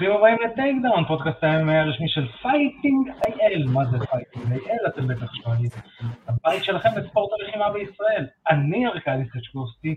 ברוכים 0.00 0.16
הבאים 0.16 0.36
ל 0.44 0.76
Takedown, 0.82 1.04
פודקאסט 1.04 1.44
ה-MMA 1.44 1.76
הרשמי 1.76 2.08
של 2.08 2.26
Fighting 2.42 3.10
IL. 3.26 3.64
מה 3.66 3.84
זה 3.84 3.98
Fighting 4.06 4.52
IL? 4.52 4.86
אתם 4.86 5.08
בטח 5.08 5.34
שואלים. 5.34 5.70
הבית 6.28 6.64
שלכם 6.64 6.88
בספורט 6.96 7.30
הלחימה 7.32 7.70
בישראל. 7.70 8.26
אני 8.50 8.86
ארכדי 8.86 9.24
סצ'קובסקי, 9.24 9.96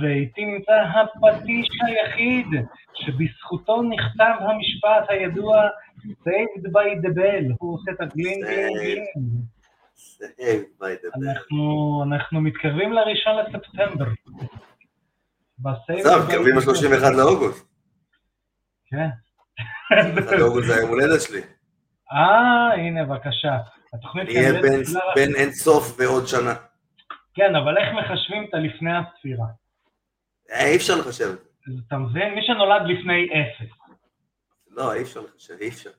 ואיתי 0.00 0.44
נמצא 0.44 0.72
הפטיש 0.72 1.68
היחיד, 1.86 2.46
שבזכותו 2.94 3.82
נכתב 3.82 4.34
המשפט 4.40 5.04
הידוע 5.08 5.68
Saved 5.98 6.66
by 6.66 7.04
the 7.04 7.10
bell, 7.18 7.54
הוא 7.58 7.74
עושה 7.74 7.90
את 7.90 8.00
הגלינג 8.00 8.44
גלינג. 8.44 8.98
Bell. 10.80 11.18
אנחנו 12.06 12.40
מתקרבים 12.40 12.92
לראשון 12.92 13.36
לספטמבר. 13.36 14.04
עזוב, 15.88 16.22
מתקרבים 16.24 16.56
ל-31 16.56 17.10
לאוגוסט. 17.16 17.68
כן. 18.86 19.08
לאוגוסט 20.38 20.66
זה 20.68 20.74
היום 20.76 20.90
הולדת 20.90 21.20
שלי. 21.20 21.40
אה, 22.12 22.74
הנה, 22.74 23.04
בבקשה. 23.04 23.58
התוכנית 23.94 24.28
כנראה 24.28 24.62
בין- 24.62 24.80
תתחילה- 24.82 25.00
בין 25.14 25.34
אין 25.36 25.50
סוף 25.52 25.96
ועוד 25.98 26.26
שנה. 26.26 26.54
כן, 27.34 27.54
אבל 27.56 27.78
איך 27.78 27.88
מחשבים 27.94 28.46
את 28.48 28.54
הלפני 28.54 28.90
הספירה? 28.96 29.46
אה, 30.50 30.66
אי 30.66 30.76
אפשר 30.76 30.94
לחשב 30.96 31.24
את 31.24 31.38
זה. 31.38 31.44
אז 31.68 31.80
אתה 31.86 31.96
מבין? 31.96 32.34
מי 32.34 32.40
שנולד 32.46 32.82
לפני 32.86 33.26
אפס, 33.32 33.72
לא, 34.70 34.94
אי 34.94 35.02
אפשר 35.02 35.20
לחשב, 35.20 35.54
אי 35.60 35.68
אפשר. 35.68 35.90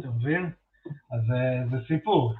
אתה 0.00 0.08
מבין? 0.08 0.50
אז 0.86 1.30
אה, 1.36 1.66
זה 1.70 1.86
סיפור. 1.88 2.34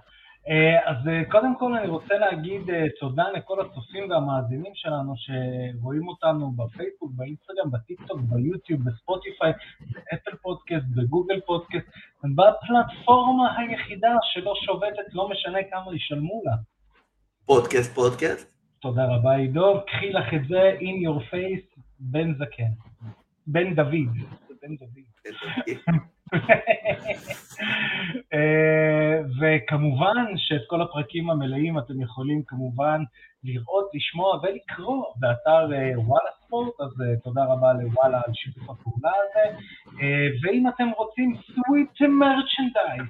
אה, 0.48 0.90
אז 0.90 1.08
אה, 1.08 1.22
קודם 1.30 1.58
כל 1.58 1.74
אני 1.74 1.88
רוצה 1.88 2.14
להגיד 2.14 2.70
אה, 2.70 2.84
תודה 3.00 3.24
לכל 3.30 3.60
הצופים 3.60 4.10
והמאזינים 4.10 4.72
שלנו 4.74 5.14
שרואים 5.16 6.08
אותנו 6.08 6.50
בפייסבוק, 6.50 7.10
באינסטגרם, 7.14 7.70
בטיקטוק, 7.70 8.20
ביוטיוב, 8.20 8.80
בספוטיפיי, 8.84 9.52
באפל 9.80 10.36
פודקאסט, 10.42 10.86
בגוגל 10.96 11.40
פודקאסט, 11.40 11.86
בפלטפורמה 12.24 13.58
היחידה 13.58 14.16
שלא 14.22 14.54
שובתת, 14.66 15.14
לא 15.14 15.28
משנה 15.28 15.58
כמה 15.70 15.94
ישלמו 15.94 16.42
לה. 16.44 16.52
פודקאסט, 17.46 17.94
פודקאסט. 17.94 18.56
תודה 18.80 19.04
רבה 19.04 19.36
עידו, 19.36 19.80
קחי 19.86 20.12
לך 20.12 20.34
את 20.34 20.48
זה 20.48 20.76
in 20.80 21.08
your 21.08 21.32
face, 21.32 21.80
בן 21.98 22.34
זקן. 22.34 22.72
בן 23.46 23.74
דוד. 23.74 24.12
בן 24.62 24.76
דוד. 24.76 25.26
אה, 28.34 29.20
וכמובן 29.40 30.24
שאת 30.36 30.60
כל 30.66 30.82
הפרקים 30.82 31.30
המלאים 31.30 31.78
אתם 31.78 32.00
יכולים 32.00 32.42
כמובן 32.46 33.00
לראות, 33.44 33.90
לשמוע 33.94 34.40
ולקרוא 34.42 35.04
באתר 35.16 35.72
אה, 35.72 35.92
וואלה 35.96 36.30
ספורט, 36.40 36.80
אז 36.80 37.00
אה, 37.00 37.16
תודה 37.24 37.44
רבה 37.44 37.72
לוואלה 37.72 38.20
על 38.26 38.34
שיתוף 38.34 38.70
הפעולה 38.70 39.10
הזה. 39.10 39.56
ואם 40.42 40.68
אתם 40.68 40.88
רוצים 40.96 41.36
סוויט 41.36 42.00
מרצ'נדייז, 42.00 43.08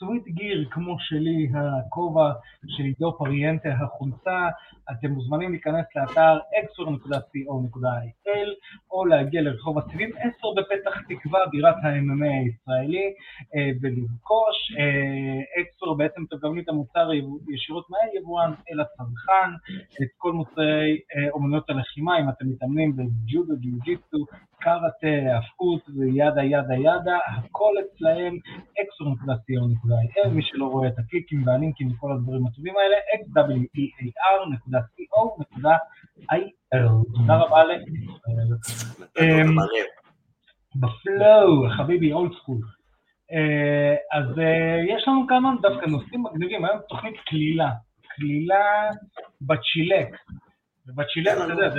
סוויט 0.00 0.24
גיר 0.24 0.68
כמו 0.70 0.96
שלי, 0.98 1.48
הכובע 1.54 2.32
של 2.66 2.82
עידו 2.82 3.12
פריאנטה, 3.18 3.68
החולצה, 3.68 4.48
אתם 4.90 5.10
מוזמנים 5.10 5.50
להיכנס 5.50 5.86
לאתר 5.96 6.38
exor.co.il 6.62 8.50
או 8.90 9.04
להגיע 9.04 9.42
לרחוב 9.42 9.78
הצבים 9.78 10.10
10 10.16 10.26
בפתח 10.56 11.00
תקווה, 11.08 11.40
בירת 11.50 11.74
ה-MMA 11.74 12.32
הישראלי, 12.44 13.12
אה, 13.54 13.70
ולרכוש. 13.80 14.56
אקסור 15.60 15.96
בעצם 15.96 16.24
אתם 16.24 16.36
מקבלים 16.36 16.62
את 16.62 16.68
המוצר 16.68 17.10
ישירות 17.54 17.86
מהיבואן 17.90 18.52
אל 18.72 18.80
הצרכן, 18.80 19.50
את 20.02 20.08
כל 20.16 20.32
מוצרי 20.32 20.98
אה, 21.16 21.30
אומנויות 21.30 21.70
הלחימה, 21.70 22.20
אם 22.20 22.28
אתם 22.28 22.48
מתאמנים 22.48 22.96
בג'ודו, 22.96 23.54
ג'יוג'יטסו, 23.56 24.26
קראטה, 24.60 25.38
הפקות 25.38 25.82
וידה 25.98 26.42
ידה 26.42 26.74
ידה, 26.74 27.18
הכל 27.26 27.72
אצלהם, 27.80 28.34
exor.co.il, 28.80 30.28
מי 30.28 30.42
שלא 30.42 30.64
רואה 30.64 30.88
את 30.88 30.98
הקליקים 30.98 31.46
והלינקים 31.46 31.92
וכל 31.92 32.12
הדברים 32.12 32.46
הטובים 32.46 32.74
האלה, 32.76 32.96
xwear.co.il. 33.20 33.70
תודה 37.16 37.36
רבה 37.36 37.62
אמ, 39.20 39.54
מערב. 39.54 39.86
בפלואו, 40.76 41.70
חביבי, 41.76 42.12
אולד 42.12 42.32
סקול. 42.42 42.58
אז 44.12 44.38
אה, 44.38 44.80
יש 44.88 45.08
לנו 45.08 45.26
כמה 45.28 45.52
דווקא 45.62 45.86
נושאים 45.86 46.22
מגניבים, 46.22 46.64
היום 46.64 46.78
תוכנית 46.88 47.14
כלילה, 47.28 47.70
כלילה 48.16 48.90
בצ'ילק. 49.40 50.16
ובצ'ילק, 50.86 51.32
אתה 51.44 51.52
יודע, 51.52 51.70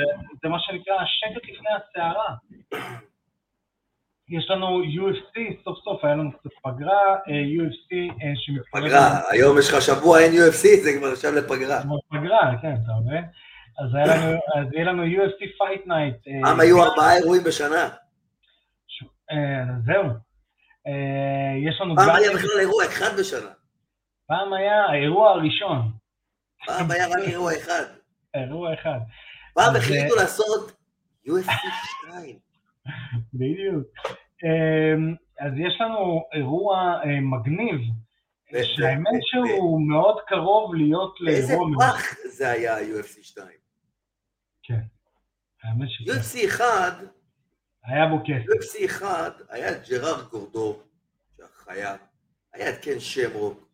זה 0.41 0.50
מה 0.50 0.59
שנקרא 0.59 0.95
השקט 0.95 1.50
לפני 1.50 1.69
הסערה. 1.69 2.35
יש 4.37 4.49
לנו 4.49 4.83
UFC, 4.83 5.63
סוף 5.63 5.77
סוף 5.83 6.05
היה 6.05 6.15
לנו 6.15 6.31
קצת 6.31 6.49
פגרה, 6.63 7.15
אה, 7.27 7.41
UFC 7.57 8.13
אה, 8.23 8.31
שמתקרב... 8.35 8.83
פגרה, 8.83 9.21
היום 9.31 9.59
יש 9.59 9.69
לך 9.69 9.81
שבוע 9.81 10.19
אין 10.19 10.31
UFC, 10.31 10.83
זה 10.83 10.91
כבר 10.97 11.07
עכשיו 11.07 11.31
לפגרה. 11.31 11.81
פגרה, 12.09 12.51
כן, 12.61 12.73
אתה 12.83 12.91
מבין? 13.05 13.23
אז 13.79 13.89
יהיה 14.73 14.85
לנו 14.85 15.03
UFC 15.03 15.41
Fight 15.61 15.87
Night. 15.87 16.27
אה, 16.27 16.41
פעם 16.41 16.59
היו 16.59 16.83
ארבעה 16.83 17.17
אירועים 17.17 17.43
בשנה. 17.43 17.89
זהו. 19.85 20.03
יש 21.67 21.81
לנו 21.81 21.95
פעם. 21.95 22.15
היה 22.15 22.33
בכלל 22.33 22.59
אירוע 22.59 22.85
אחד 22.85 23.19
בשנה. 23.19 23.51
פעם 24.31 24.53
היה 24.53 24.85
האירוע 24.85 25.29
הראשון, 25.29 25.91
פעם 26.65 26.91
היה 26.91 27.07
רק 27.07 27.19
אירוע 27.27 27.51
אחד. 27.57 27.83
אירוע 28.33 28.73
אחד, 28.73 28.99
פעם 29.53 29.75
החליטו 29.75 30.15
לעשות 30.15 30.71
UFC 31.27 31.51
2. 32.11 32.39
בדיוק. 33.33 33.87
אה, 34.43 34.95
אז 35.39 35.53
יש 35.57 35.81
לנו 35.81 36.23
אירוע 36.33 36.99
אה, 37.05 37.21
מגניב, 37.21 37.81
שהאמת 38.63 39.21
שהוא 39.21 39.81
מאוד 39.89 40.17
קרוב 40.27 40.75
להיות 40.75 41.15
איזה 41.27 41.53
לאירוע... 41.53 41.75
פח 41.79 42.15
זה 42.29 42.51
היה 42.51 42.79
UFC 42.79 43.23
2. 43.23 43.47
כן. 44.63 44.81
האמת 45.63 45.87
שזה 45.89 46.13
UFC 46.13 46.47
1, 46.47 46.63
היה 47.83 48.07
בו 48.07 48.19
כסף. 48.25 48.45
UFC 48.45 48.85
1 48.85 49.41
היה 49.49 49.71
את 49.71 49.89
ג'רארד 49.89 50.29
גורדו, 50.29 50.79
שהחיה, 51.37 51.95
היה 52.53 52.69
את 52.69 52.83
קן 52.83 52.99
שמרוק, 52.99 53.67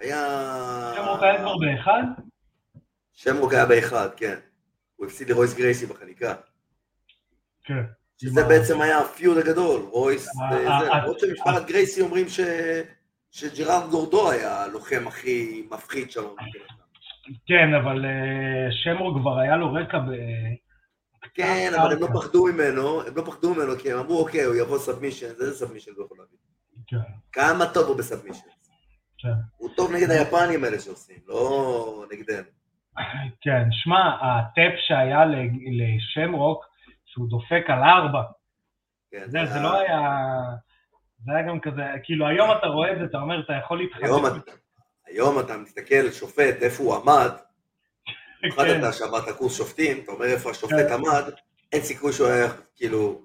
היה... 0.00 0.92
שמרוק 0.96 1.22
היה 1.22 1.38
כבר 1.38 1.54
באחד? 1.58 2.02
שמרוק 3.12 3.52
היה 3.52 3.66
באחד, 3.66 4.08
כן. 4.16 4.38
הוא 4.96 5.06
הפסיד 5.06 5.30
לרויס 5.30 5.54
גרייסי 5.54 5.86
בחניקה. 5.86 6.34
כן. 7.64 7.82
שזה 8.20 8.44
בעצם 8.48 8.80
היה 8.80 8.98
הפיוד 8.98 9.38
הגדול, 9.38 9.80
רויס 9.90 10.28
למרות 10.36 11.16
אה, 11.16 11.28
שמשפחת 11.28 11.66
גרייסי 11.66 12.00
אומרים. 12.00 12.26
שג'רארד 13.30 13.90
גורדו 13.90 14.30
היה 14.30 14.62
הלוחם 14.62 15.04
הכי 15.06 15.66
מפחיד 15.70 16.10
שם. 16.10 16.24
כן, 17.46 17.74
אבל 17.82 18.04
אה, 18.04 18.66
שמרוק 18.70 19.18
כבר 19.20 19.38
היה 19.38 19.56
לו 19.56 19.72
רקע 19.72 19.98
ב... 19.98 20.10
כן, 21.34 21.72
אבל 21.82 21.92
הם 21.92 22.00
לא. 22.00 22.06
פחדו 22.20 22.46
ממנו, 22.46 23.02
הם 23.06 23.16
לא 23.16 23.22
פחדו 23.26 23.54
ממנו, 23.54 23.78
כי 23.78 23.92
הם 23.92 23.98
אמרו, 23.98 24.18
אוקיי, 24.18 24.44
הוא 24.44 24.54
יבוא 24.54 24.78
submission, 24.78 25.26
איזה 25.26 25.54
submission 25.54 25.90
הוא 25.96 26.04
יכול 26.04 26.16
להביא? 26.18 26.38
כן, 26.86 27.12
כמה 27.32 27.66
טוב 27.66 27.88
הוא 27.88 27.96
ב 27.96 28.00
submission? 28.00 28.48
כן. 29.18 29.28
הוא 29.56 29.70
טוב 29.76 29.92
נגד 29.92 30.10
היפנים 30.10 30.64
האלה 30.64 30.80
שעושים, 30.80 31.16
לא 31.26 32.04
נגדנו. 32.12 32.46
כן, 33.40 33.64
שמע, 33.70 34.16
ה 34.22 34.34
tap 34.34 34.72
שהיה 34.86 35.24
ל- 35.24 35.48
לשמרוק, 35.70 36.64
שהוא 37.14 37.28
דופק 37.30 37.64
על 37.68 37.82
ארבע, 37.82 38.22
כן, 39.10 39.24
זה, 39.26 39.38
זה 39.52 39.60
לא 39.60 39.78
היה... 39.80 40.00
זה 41.24 41.32
היה 41.32 41.48
גם 41.48 41.60
כזה, 41.60 41.82
כאילו 42.02 42.26
היום 42.26 42.48
אתה 42.58 42.66
רואה 42.66 42.92
את 42.92 42.98
זה, 42.98 43.04
אתה 43.04 43.18
אומר, 43.18 43.40
אתה 43.40 43.52
יכול 43.52 43.78
היום 44.02 44.24
להתחזק. 44.24 44.42
אתה- 44.44 44.52
היום 45.06 45.40
אתה 45.40 45.56
מסתכל, 45.56 46.10
שופט, 46.10 46.62
איפה 46.62 46.82
הוא 46.82 46.94
עמד, 46.96 47.30
במיוחד 48.42 48.64
כן, 48.64 48.78
אתה 48.80 48.92
שעברת 48.92 49.28
קורס 49.38 49.58
שופטים, 49.58 50.00
אתה 50.04 50.12
אומר 50.12 50.24
איפה 50.24 50.50
השופט 50.50 50.74
כן. 50.88 50.92
עמד, 50.94 51.22
אין 51.72 51.80
סיכוי 51.82 52.12
שהוא 52.12 52.28
היה, 52.28 52.46
כאילו, 52.76 53.22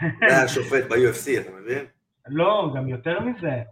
זה 0.00 0.36
היה 0.36 0.48
שופט 0.48 0.84
ב-UFC, 0.90 1.40
אתה 1.40 1.50
מבין? 1.52 1.84
לא, 2.26 2.72
גם 2.76 2.88
יותר 2.88 3.20
מזה, 3.20 3.62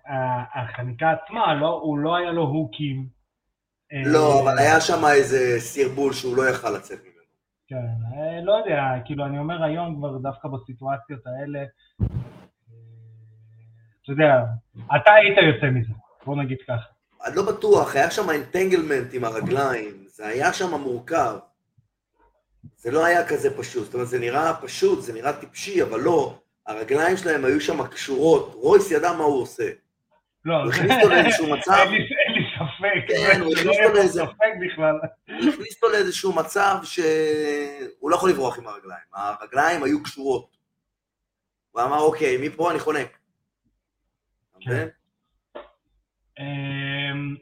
החניקה 0.55 1.11
עצמה, 1.11 1.55
לא, 1.55 1.69
הוא 1.83 1.99
לא 1.99 2.17
היה 2.17 2.33
לו 2.33 2.43
הוקים. 2.43 3.07
אה, 3.93 4.03
לא, 4.13 4.43
אבל 4.43 4.59
היה 4.59 4.81
שם 4.81 5.05
איזה 5.13 5.61
סרבול 5.61 6.13
שהוא 6.13 6.37
לא 6.37 6.49
יכל 6.49 6.71
לצאת 6.71 6.99
ממנו. 7.05 7.14
כן, 7.67 7.77
אה, 8.17 8.41
לא 8.43 8.53
יודע, 8.53 8.83
כאילו, 9.05 9.27
אני 9.27 9.39
אומר 9.39 9.65
היום 9.65 9.97
כבר 9.97 10.19
דווקא 10.19 10.49
בסיטואציות 10.49 11.21
האלה, 11.27 11.59
אה, 11.59 11.65
אתה 14.03 14.13
יודע, 14.13 14.45
אתה 14.97 15.13
היית 15.13 15.55
יוצא 15.55 15.67
מזה, 15.67 15.93
בוא 16.27 16.37
נגיד 16.37 16.59
ככה. 16.69 16.87
אני 17.27 17.37
לא 17.37 17.43
בטוח, 17.53 17.97
היה 17.97 18.11
שם 18.11 18.31
אינטנגלמנט 18.31 19.15
עם 19.15 19.25
הרגליים, 19.25 20.05
זה 20.07 20.27
היה 20.27 20.53
שם 20.53 20.81
מורכב. 20.81 21.37
זה 22.77 22.91
לא 22.91 23.05
היה 23.05 23.29
כזה 23.29 23.59
פשוט, 23.59 23.85
זאת 23.85 23.95
אומרת, 23.95 24.09
זה 24.09 24.19
נראה 24.19 24.55
פשוט, 24.63 25.03
זה 25.03 25.13
נראה 25.13 25.33
טיפשי, 25.33 25.83
אבל 25.83 26.01
לא. 26.01 26.39
הרגליים 26.67 27.17
שלהם 27.17 27.45
היו 27.45 27.61
שם 27.61 27.87
קשורות, 27.87 28.55
רויס 28.55 28.91
ידע 28.91 29.13
מה 29.13 29.25
הוא 29.25 29.43
עושה. 29.43 29.71
לא, 30.45 30.57
הוא 30.57 30.73
הכניס 30.73 30.93
אותו 30.97 31.09
לאיזשהו 31.09 31.51
מצב, 31.57 31.87
ספק, 32.85 33.09
כן, 33.09 33.41
הוא 33.41 33.55
זה 33.55 33.61
הכניס 33.61 33.79
לא 33.79 33.85
אותו 33.85 33.95
לאיזה-. 33.95 34.23
הוא 34.23 35.53
הכניס 35.53 35.83
אותו 35.83 35.93
לאיזשהו 35.93 36.33
מצב 36.37 36.77
שהוא 36.83 38.11
לא 38.11 38.17
יכול 38.17 38.31
לברוח 38.31 38.59
עם 38.59 38.67
הרגליים. 38.67 39.05
הרגליים 39.15 39.83
היו 39.83 40.03
קשורות. 40.03 40.57
הוא 41.71 41.83
אמר, 41.83 41.99
אוקיי, 41.99 42.49
מפה 42.49 42.71
אני 42.71 42.79
חונק. 42.79 43.19
כן. 44.61 44.71
מבין? 44.71 44.89
אמ, 46.39 47.37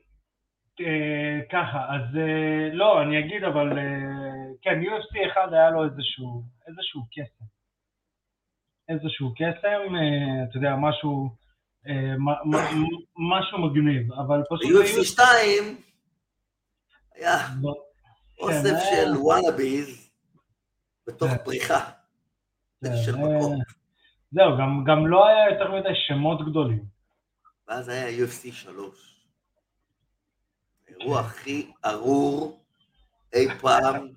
אה, 0.80 1.40
ככה, 1.50 1.78
אז 1.94 2.16
אה, 2.16 2.74
לא, 2.74 3.02
אני 3.02 3.18
אגיד, 3.18 3.44
אבל 3.44 3.78
אה, 3.78 3.84
כן, 4.62 4.80
UFC 4.82 5.32
אחד 5.32 5.48
היה 5.52 5.70
לו 5.70 5.84
איזשהו, 5.84 6.42
קסם. 7.12 7.44
איזשהו 8.88 9.34
קסם, 9.34 9.94
אתה 10.48 10.56
יודע, 10.56 10.76
משהו, 10.76 11.30
משהו 13.16 13.58
מגניב, 13.58 14.12
אבל 14.12 14.42
פשוט... 14.50 14.72
ב-UFC 14.72 15.04
2 15.04 15.76
היה 17.14 17.36
לא, 17.62 17.74
אוסף 18.40 18.62
כן, 18.62 18.78
של 18.90 19.12
היה- 19.12 19.20
וואנאביז 19.20 20.10
בתוך 21.06 21.30
כן. 21.30 21.44
פריחה 21.44 21.90
כן, 22.84 22.90
של 23.04 23.14
אה, 23.14 23.20
מקום. 23.20 23.58
זהו, 24.32 24.56
גם- 24.86 25.06
לא 25.06 25.26
היה 25.26 25.50
יותר 25.50 25.70
מדי 25.72 25.94
שמות 26.06 26.50
גדולים. 26.50 26.84
ואז 27.68 27.88
היה 27.88 28.24
UFC 28.26 28.52
3. 28.52 29.26
האירוע 30.88 31.20
הכי 31.20 31.70
ארור 31.84 32.64
אי 33.34 33.48
פעם 33.60 34.08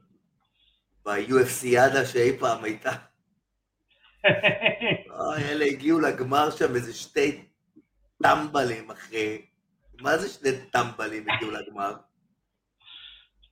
ב-UFCיאדה 1.05 2.05
שאי 2.05 2.37
פעם 2.39 2.63
הייתה. 2.63 2.91
אלה 5.37 5.65
הגיעו 5.65 5.99
לגמר 5.99 6.51
שם 6.51 6.75
איזה 6.75 6.93
שתי 6.93 7.45
טמבלים 8.25 8.91
אחרי... 8.91 9.45
מה 10.01 10.17
זה 10.17 10.29
שני 10.29 10.49
טמבלים 10.71 11.25
הגיעו 11.29 11.51
לגמר? 11.51 11.95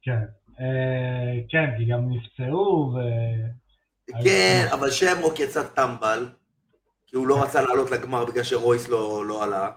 כן, 0.02 0.26
אה, 0.60 1.42
כן, 1.50 1.78
כי 1.78 1.86
גם 1.86 2.10
נפצעו, 2.10 2.94
ו... 2.94 2.98
כן, 4.24 4.68
אבל 4.74 4.92
שמרוק 4.92 5.40
יצא 5.40 5.64
טמבל, 5.64 6.30
כי 7.08 7.16
הוא 7.16 7.28
לא 7.28 7.44
רצה 7.44 7.62
לעלות 7.62 7.92
לגמר 7.92 8.26
בגלל 8.26 8.44
שרויס 8.44 8.88
לא, 8.88 9.26
לא 9.26 9.44
עלה. 9.44 9.72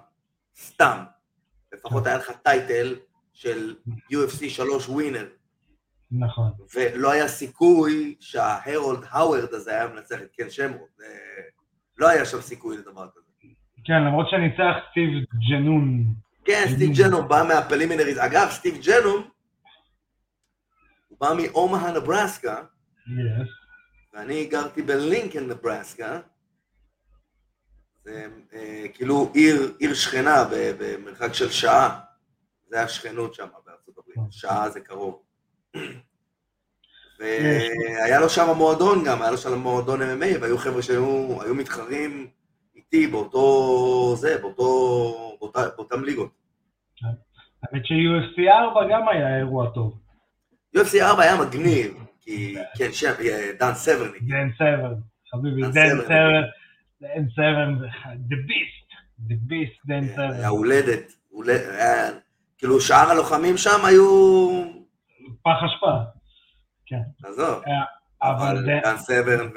סתם. 0.60 1.04
לפחות 1.72 2.06
היה 2.06 2.16
לך 2.16 2.30
title 2.42 2.96
של 3.32 3.74
UFC 4.12 4.48
3 4.48 4.88
winner, 4.88 5.28
נכון. 6.10 6.52
ולא 6.74 7.10
היה 7.10 7.28
סיכוי 7.28 8.16
שההרולד 8.20 9.04
האוורד 9.08 9.54
הזה 9.54 9.70
היה 9.70 9.86
מנצח 9.86 10.22
את 10.22 10.32
קן 10.36 10.50
שמרוק. 10.50 10.88
לא 11.98 12.08
היה 12.08 12.24
שם 12.26 12.40
סיכוי 12.40 12.76
לדבר 12.76 13.08
כזה. 13.14 13.25
כן, 13.86 14.02
למרות 14.06 14.30
שניצח 14.30 14.74
סטיב 14.90 15.10
ג'נום. 15.50 16.04
כן, 16.44 16.64
סטיב 16.74 16.90
ג'נום 16.98 17.28
בא 17.28 17.42
מה 17.48 17.57
preliminaries. 17.57 18.18
אגב, 18.18 18.48
סטיב 18.50 18.74
ג'נום, 18.86 19.28
הוא 21.08 21.18
בא 21.20 21.32
מאומהה 21.42 21.92
נברסקה. 21.92 22.62
ואני 24.14 24.46
גרתי 24.46 24.82
בלינקן, 24.82 25.46
נברסקה. 25.46 26.20
זה 28.04 28.26
אה, 28.54 28.86
כאילו 28.94 29.30
עיר, 29.34 29.74
עיר 29.78 29.94
שכנה 29.94 30.44
במרחק 30.50 31.32
של 31.32 31.50
שעה. 31.50 32.00
זה 32.68 32.82
השכנות 32.82 33.34
שם 33.34 33.46
בארצות 33.66 33.98
הברית, 33.98 34.32
שעה 34.32 34.70
זה 34.70 34.80
קרוב. 34.80 35.22
והיה 37.18 38.20
לו 38.20 38.28
שם 38.28 38.46
מועדון 38.56 39.04
גם, 39.04 39.22
היה 39.22 39.30
לו 39.30 39.38
שם 39.38 39.58
מועדון 39.58 40.02
MMA, 40.02 40.40
והיו 40.40 40.58
חבר'ה 40.58 40.82
שהיו 40.82 41.42
היו 41.42 41.54
מתחרים 41.54 42.30
איתי 42.92 43.06
באותו 43.06 44.14
זה, 44.16 44.38
באותו, 44.42 44.66
באותה, 45.40 45.60
באותם 45.76 46.04
ליגות. 46.04 46.30
האמת 47.62 47.86
ש-UFC 47.86 48.40
4 48.52 48.80
גם 48.90 49.08
היה 49.08 49.36
אירוע 49.38 49.70
טוב. 49.70 49.98
UFC 50.76 51.02
4 51.02 51.22
היה 51.22 51.36
מגניב, 51.40 51.96
כי 52.20 52.54
כן, 52.78 52.92
שם, 52.92 53.12
אה, 53.24 53.50
דן 53.60 53.74
סברניק. 53.74 54.22
דן 54.22 54.48
סבן, 54.58 54.94
חביבי, 55.30 55.62
דן. 55.62 55.70
סבן, 55.72 56.42
דן 57.00 57.28
סבן, 57.34 57.74
the 58.28 58.36
beast, 58.48 58.92
the 59.28 59.50
beast, 59.50 59.86
דן 59.86 60.02
היה 60.04 60.14
סבן. 60.38 60.44
הולדת, 60.48 61.12
הולדת, 61.30 61.68
היה- 61.78 62.10
כאילו 62.58 62.80
שאר 62.80 63.10
הלוחמים 63.10 63.56
שם 63.56 63.84
היו... 63.84 64.06
פח 65.42 65.50
אשפה. 65.66 65.92
כן, 66.86 67.28
עזוב, 67.28 67.62
אבל 68.22 68.66
דן- 68.66 68.96
סברן 68.96 69.48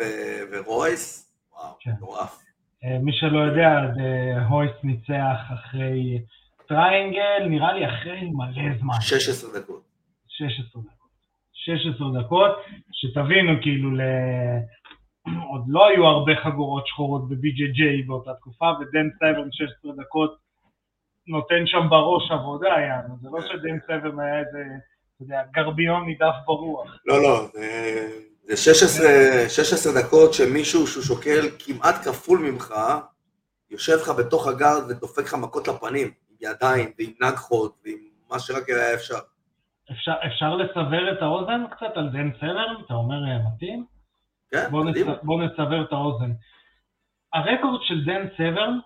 ורויס, 0.51 1.31
וואו, 1.53 1.73
כן. 1.79 1.91
מטורף. 1.91 2.38
אה, 2.83 2.97
מי 3.01 3.11
שלא 3.13 3.39
יודע, 3.39 3.69
זה 3.95 4.33
הויסט 4.49 4.83
ניצח 4.83 5.37
אחרי 5.53 6.21
triangle, 6.67 7.47
נראה 7.49 7.73
לי 7.73 7.87
אחרי 7.87 8.29
מלא 8.33 8.77
זמן. 8.79 8.93
16 9.01 9.59
דקות. 9.61 9.81
16 10.27 10.81
דקות. 10.81 10.99
16 11.53 12.07
דקות, 12.21 12.51
שתבינו, 12.91 13.51
כאילו, 13.61 13.91
ל... 13.95 14.01
עוד 15.49 15.61
לא 15.67 15.87
היו 15.87 16.05
הרבה 16.05 16.31
חגורות 16.43 16.87
שחורות 16.87 17.29
ב-BJJ 17.29 18.07
באותה 18.07 18.33
תקופה, 18.33 18.65
ודן 18.81 19.09
סברן 19.19 19.51
16 19.51 19.91
דקות 19.97 20.37
נותן 21.27 21.63
שם 21.67 21.87
בראש 21.89 22.31
עבודה, 22.31 22.67
יעני. 22.67 23.15
זה 23.21 23.29
לא 23.31 23.41
שדן 23.41 23.77
סברן 23.85 24.19
היה 24.19 24.39
איזה, 24.39 24.63
אתה 25.15 25.23
יודע, 25.23 25.41
גרביון 25.53 26.05
מדף 26.05 26.35
ברוח. 26.45 26.97
לא, 27.05 27.21
לא, 27.23 27.47
זה- 27.53 28.28
זה 28.49 28.57
16 28.57 29.05
16 29.49 29.93
דקות 30.01 30.33
שמישהו 30.33 30.87
שהוא 30.87 31.03
שוקל 31.03 31.45
כמעט 31.59 31.95
כפול 32.07 32.39
ממך, 32.39 32.73
יושב 33.71 33.93
לך 34.01 34.09
בתוך 34.09 34.47
ה 34.47 34.53
guard 34.53 34.83
ודופק 34.89 35.23
לך 35.23 35.33
מכות 35.33 35.67
לפנים, 35.67 36.07
עם 36.07 36.35
ידיים 36.41 36.91
ועם 36.97 37.13
נגחות 37.21 37.75
ועם 37.85 37.97
מה 38.31 38.39
שרק 38.39 38.69
היה 38.69 38.93
אפשר. 38.93 39.19
אפשר, 39.91 40.13
אפשר 40.27 40.55
לסבר 40.55 41.13
את 41.13 41.21
האוזן 41.21 41.61
קצת 41.71 41.91
על 41.95 42.09
דן 42.09 42.29
סברן? 42.39 42.75
אתה 42.85 42.93
אומר 42.93 43.15
אה, 43.15 43.37
מתאים? 43.47 43.85
כן, 44.51 44.67
בוא, 44.71 44.85
נצ... 44.85 44.95
קדימה. 44.95 45.15
בוא 45.23 45.43
נסבר 45.43 45.83
את 45.83 45.91
האוזן. 45.91 46.31
ה 47.33 47.40
record 47.40 47.81
של 47.83 48.05
דן 48.05 48.27
סברן 48.37 48.79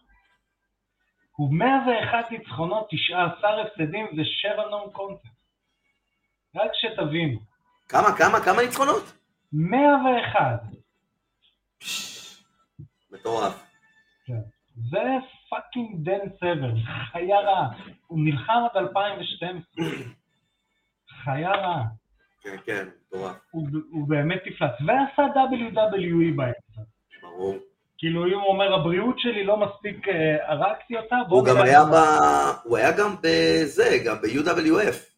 הוא 1.36 1.54
101 1.54 2.32
ניצחונות, 2.32 2.88
19 2.90 3.62
הפסדים 3.62 4.06
ו-7 4.06 4.70
no 4.70 4.90
contest. 4.92 5.28
רק 6.56 6.72
שתבינו, 6.74 7.40
כמה, 7.90 8.18
כמה, 8.18 8.40
כמה 8.40 8.62
ניצחונות? 8.62 9.23
101. 9.54 10.60
פש, 11.80 12.44
מטורף. 13.12 13.64
זה 14.92 15.00
פאקינג 15.50 16.06
דן 16.06 16.30
סברן, 16.40 16.76
חיה 17.12 17.40
רעה. 17.40 17.70
הוא 18.08 18.20
נלחם 18.24 18.54
עד 18.72 18.78
2012. 18.78 19.86
חיה 21.24 21.52
רעה. 21.52 21.84
כן, 22.42 22.56
כן, 22.66 22.88
מטורף, 23.08 23.36
הוא, 23.52 23.68
הוא 23.92 24.08
באמת 24.08 24.42
נפלץ. 24.46 24.72
ועשה 24.88 25.34
WWE 25.34 26.36
באמצע. 26.36 26.82
ברור. 27.22 27.58
כאילו, 27.98 28.26
אם 28.26 28.40
הוא 28.40 28.48
אומר, 28.48 28.74
הבריאות 28.74 29.20
שלי 29.20 29.44
לא 29.44 29.58
מספיק, 29.58 30.08
אה, 30.08 30.52
הרגתי 30.52 30.98
אותה, 30.98 31.16
בוא 31.30 31.38
הוא 31.38 31.48
גם 31.48 31.56
נראה." 31.56 31.66
היה 31.68 31.84
ב... 31.86 31.96
הוא 32.64 32.78
היה 32.78 32.92
גם 32.92 33.16
בזה, 33.22 33.98
גם 34.06 34.16
ב-UWF. 34.22 35.14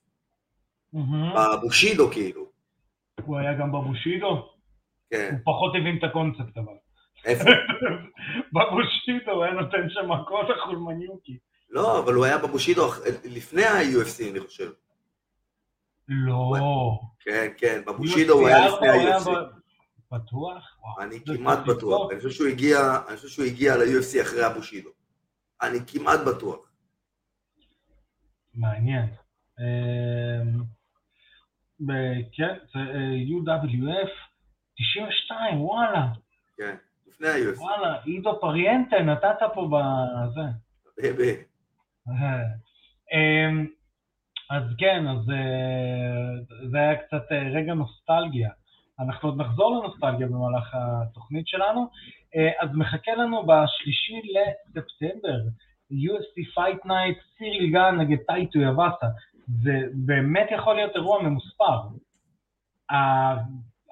בבושידו 1.36 2.12
כאילו. 2.12 2.45
הוא 3.24 3.38
היה 3.38 3.54
גם 3.54 3.72
בבושידו? 3.72 4.50
כן, 5.10 5.30
הוא 5.32 5.40
פחות 5.44 5.74
הבין 5.76 5.98
את 5.98 6.04
הקונספט 6.04 6.58
אבל. 6.58 6.74
איפה? 7.26 7.50
בבושידו 8.54 9.32
הוא 9.32 9.44
היה 9.44 9.54
נותן 9.54 9.90
שם 9.90 10.12
מכות 10.12 10.50
לחולמניוקי. 10.50 11.38
לא, 11.70 12.00
אבל 12.00 12.14
הוא 12.14 12.26
היה 12.26 12.38
בבושידו 12.38 12.88
לפני 13.26 13.64
ה-UFC, 13.64 14.32
אני 14.32 14.40
חושב. 14.40 14.72
לא. 16.08 16.54
כן, 17.20 17.48
כן, 17.58 17.82
בבושידו 17.88 18.34
הוא 18.34 18.48
היה 18.48 18.68
לפני 18.68 18.88
ה-UFC. 18.90 19.30
בטוח? 20.12 20.78
אני 21.00 21.20
כמעט 21.26 21.60
בטוח. 21.68 22.12
אני 22.12 22.18
חושב 22.20 22.30
שהוא 22.30 22.48
הגיע, 22.48 22.78
אני 23.08 23.16
חושב 23.16 23.28
שהוא 23.28 23.46
הגיע 23.46 23.78
ל-UFC 23.78 24.22
אחרי 24.22 24.44
הבושידו. 24.44 24.90
אני 25.62 25.80
כמעט 25.88 26.20
בטוח. 26.28 26.72
מעניין. 28.54 29.06
כן, 32.32 32.54
זה 32.74 32.80
אה, 32.80 33.16
UWF 33.28 34.10
92, 34.76 35.62
וואלה, 35.62 36.08
כן, 36.58 36.76
לפני 37.08 37.28
ה-UFC. 37.28 37.60
וואלה, 37.60 38.02
עידו 38.04 38.40
פריאנטה 38.42 39.00
נתת 39.00 39.40
פה 39.54 39.70
בזה. 39.72 40.42
ב- 41.14 41.16
אמ, 43.14 43.68
אז 44.50 44.64
כן, 44.78 45.08
אז 45.08 45.30
אה, 45.30 46.68
זה 46.72 46.78
היה 46.78 46.96
קצת 46.96 47.32
אה, 47.32 47.50
רגע 47.54 47.74
נוסטלגיה. 47.74 48.50
אנחנו 49.00 49.30
עוד 49.30 49.42
נחזור 49.42 49.78
לנוסטלגיה 49.78 50.28
במהלך 50.28 50.76
התוכנית 50.76 51.48
שלנו. 51.48 51.88
אה, 52.36 52.52
אז 52.60 52.70
מחכה 52.74 53.16
לנו 53.16 53.46
בשלישי 53.46 54.22
לספטמבר, 54.34 55.38
UFC 55.92 56.58
Fight 56.58 56.86
Night, 56.86 57.38
סיריל 57.38 57.72
גן 57.72 57.96
נגד 58.00 58.18
טאי 58.28 58.60
טויבאסה. 58.60 59.08
זה 59.48 59.72
באמת 59.94 60.48
יכול 60.52 60.76
להיות 60.76 60.96
אירוע 60.96 61.24
ממוספר. 61.24 61.80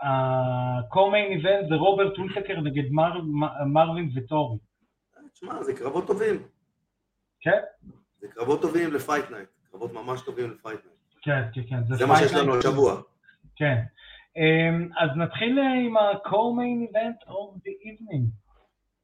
ה-co-main 0.02 1.42
event 1.42 1.70
זה 1.70 1.76
רוברט 1.76 2.16
וויטקר 2.16 2.62
נגד 2.62 2.92
מר, 2.92 3.22
מרווין 3.66 4.10
ויטורי. 4.16 4.58
תשמע, 5.34 5.64
זה 5.64 5.74
קרבות 5.74 6.08
טובים. 6.08 6.44
כן? 7.42 7.60
זה 8.20 8.28
קרבות 8.28 8.62
טובים 8.62 8.94
ל 8.94 9.00
Fight 9.00 9.32
Night. 9.32 9.50
קרבות 9.72 9.94
ממש 9.94 10.22
טובים 10.22 10.52
ל 10.52 10.56
Fight 10.56 10.80
Night. 10.86 10.94
כן, 11.22 11.42
כן, 11.54 11.62
כן. 11.70 11.96
זה 11.96 12.06
מה 12.06 12.16
Fight 12.16 12.20
שיש 12.20 12.34
לנו. 12.34 12.58
השבוע. 12.58 13.02
כן. 13.56 13.82
Um, 14.38 15.04
אז 15.04 15.10
נתחיל 15.18 15.60
אה, 15.60 15.74
עם 15.74 15.98
ה-co-main 15.98 16.90
event 16.90 17.30
of 17.30 17.58
the 17.58 17.74
evening. 17.88 18.26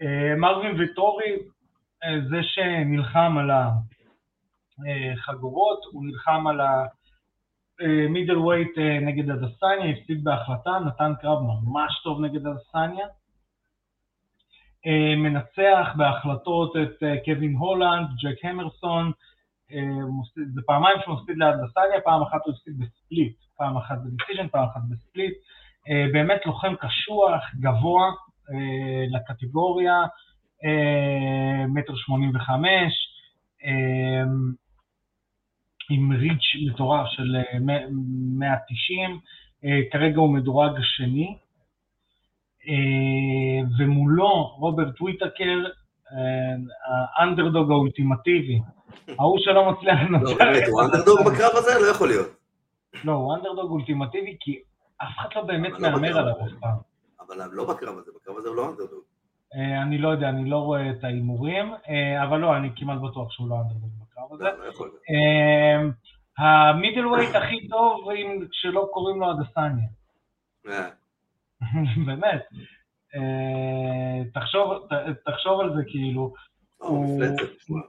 אה, 0.01 0.35
מרווין 0.37 0.79
ויטורי, 0.79 1.35
אה, 2.03 2.09
זה 2.29 2.37
שנלחם 2.43 3.37
על 3.39 3.51
החגורות, 5.13 5.79
הוא 5.91 6.05
נלחם 6.05 6.47
על 6.47 6.61
ה 7.79 8.37
middleweight 8.37 8.77
נגד 9.01 9.29
אדסניה, 9.29 9.89
הפסיד 9.91 10.23
בהחלטה, 10.23 10.79
נתן 10.85 11.13
קרב 11.21 11.39
ממש 11.41 12.01
טוב 12.03 12.21
נגד 12.21 12.41
אדסניה. 12.47 13.07
מנצח 15.17 15.87
בהחלטות 15.97 16.75
את 16.75 17.03
קווין 17.25 17.55
הולנד, 17.55 18.07
ג'ק 18.23 18.45
הרמנסון, 18.45 19.11
זה 20.53 20.61
פעמיים 20.65 20.97
שהוא 21.03 21.15
מפסיד 21.15 21.37
לאדסניה, 21.37 22.01
פעם 22.03 22.21
אחת 22.21 22.39
הוא 22.45 22.53
הפסיד 22.53 22.79
ב 22.79 22.87
split, 22.87 23.35
פעם 23.57 23.77
אחת 23.77 23.97
ב 23.97 24.02
decision, 24.02 24.47
פעם 24.47 24.63
אחת 24.63 24.81
ב 24.89 24.96
split. 24.96 25.33
באמת 26.13 26.45
לוחם 26.45 26.75
קשוח, 26.75 27.41
גבוה, 27.59 28.11
אה, 28.53 29.05
לקטגוריה, 29.09 30.03
אה, 30.65 31.67
מטר 31.67 31.93
שמונים 31.95 32.35
וחמש, 32.35 32.93
אה, 33.65 34.23
עם 35.89 36.11
ריץ' 36.11 36.71
מטורף 36.73 37.07
של 37.09 37.37
190, 37.59 39.19
כרגע 39.91 40.19
הוא 40.19 40.33
מדורג 40.33 40.71
השני, 40.77 41.37
ומולו 43.79 44.47
רוברט 44.47 45.01
וויטקר, 45.01 45.63
האנדרדוג 47.17 47.71
האולטימטיבי, 47.71 48.59
ההוא 49.19 49.39
שלא 49.39 49.71
מצליח 49.71 49.99
לנצח. 50.01 50.29
לא, 50.29 50.37
באמת, 50.37 50.67
הוא 50.67 50.81
אנדרדוג 50.81 51.19
בקרב 51.19 51.51
הזה? 51.53 51.71
לא 51.81 51.91
יכול 51.91 52.07
להיות. 52.07 52.27
לא, 53.03 53.11
הוא 53.11 53.35
אנדרדוג 53.35 53.71
אולטימטיבי, 53.71 54.37
כי 54.39 54.59
אף 54.97 55.07
אחד 55.17 55.29
לא 55.35 55.41
באמת 55.41 55.71
לא 55.71 55.79
מהמר 55.79 56.17
עליו 56.17 56.33
אף 56.33 56.51
פעם. 56.59 56.77
אבל 57.19 57.37
לא 57.51 57.73
בקרב 57.73 57.97
הזה, 57.97 58.11
בקרב 58.15 58.37
הזה 58.37 58.49
הוא 58.49 58.55
לא 58.55 58.69
אנדרדוג. 58.69 59.01
אה, 59.55 59.81
אני 59.81 59.97
לא 59.97 60.09
יודע, 60.09 60.29
אני 60.29 60.49
לא 60.49 60.57
רואה 60.57 60.91
את 60.91 61.03
ההימורים, 61.03 61.73
אה, 61.89 62.23
אבל 62.23 62.37
לא, 62.39 62.57
אני 62.57 62.69
כמעט 62.75 62.99
בטוח 63.01 63.31
שהוא 63.31 63.49
לא 63.49 63.55
אנדרדוג 63.55 63.89
בקרב 64.19 64.31
הזה. 64.31 64.43
לא, 64.43 64.85
אה, 65.09 66.69
המידל 66.69 67.07
ווייט 67.07 67.35
הכי 67.35 67.67
טוב 67.67 68.09
כשלא 68.51 68.89
קוראים 68.93 69.19
לו 69.19 69.27
הדסניה. 69.31 69.87
באמת. 72.05 72.41
תחשוב 75.25 75.59
על 75.59 75.75
זה 75.75 75.83
כאילו, 75.87 76.33
הוא 76.77 77.23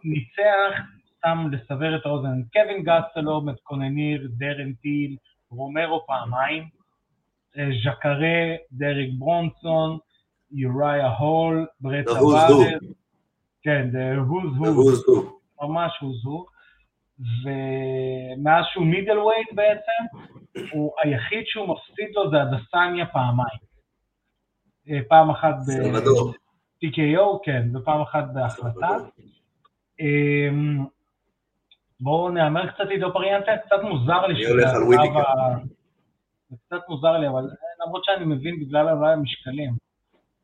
ניצח, 0.04 0.80
סתם 1.16 1.46
לסבר 1.52 1.96
את 1.96 2.06
האוזן, 2.06 2.42
קלווין 2.52 2.82
גסטלום, 2.82 3.40
את 3.40 3.60
קנוניר, 3.60 4.28
דרן 4.30 4.72
טיל, 4.72 5.16
רומרו 5.50 6.06
פעמיים, 6.06 6.68
ז'קארה, 7.54 8.56
דריק 8.72 9.10
ברונסון, 9.18 9.98
יוריה 10.52 11.08
הול, 11.08 11.66
בראד 11.80 12.08
טברס, 12.08 12.50
כן, 13.62 13.90
who's 14.28 14.58
who, 14.58 15.39
ממש 15.62 15.92
who's 15.92 16.26
who, 16.26 16.46
ומאז 17.44 18.64
שהוא 18.72 18.86
middleweight 18.86 19.48
בעצם, 19.52 20.02
הוא 20.72 20.92
היחיד 21.02 21.42
שהוא 21.46 21.68
מפסיד 21.68 22.08
לו 22.14 22.30
זה 22.30 22.36
אדסניה 22.42 23.06
פעמיים. 23.06 23.60
אה, 24.88 24.98
פעם 25.08 25.30
אחת 25.30 25.54
ב-TKO, 25.66 27.40
כן, 27.44 27.76
ופעם 27.76 28.00
אחת 28.00 28.24
בהחלטה. 28.34 28.88
אמ, 30.00 30.84
בואו 32.00 32.30
נאמר 32.30 32.70
קצת 32.70 32.88
עידו 32.90 33.12
פריאנטה, 33.12 33.52
קצת 33.66 33.82
מוזר 33.82 34.26
לי. 34.26 34.34
אני 34.34 34.50
הולך 34.50 34.70
על 34.74 34.82
וויטיקר. 34.82 35.22
זה 36.50 36.56
קצת 36.66 36.88
מוזר 36.88 37.12
לי, 37.18 37.28
אבל 37.28 37.42
למרות 37.86 38.04
שאני 38.04 38.24
מבין 38.24 38.60
בגלל 38.60 38.88
אולי 38.88 39.12
המשקלים. 39.12 39.89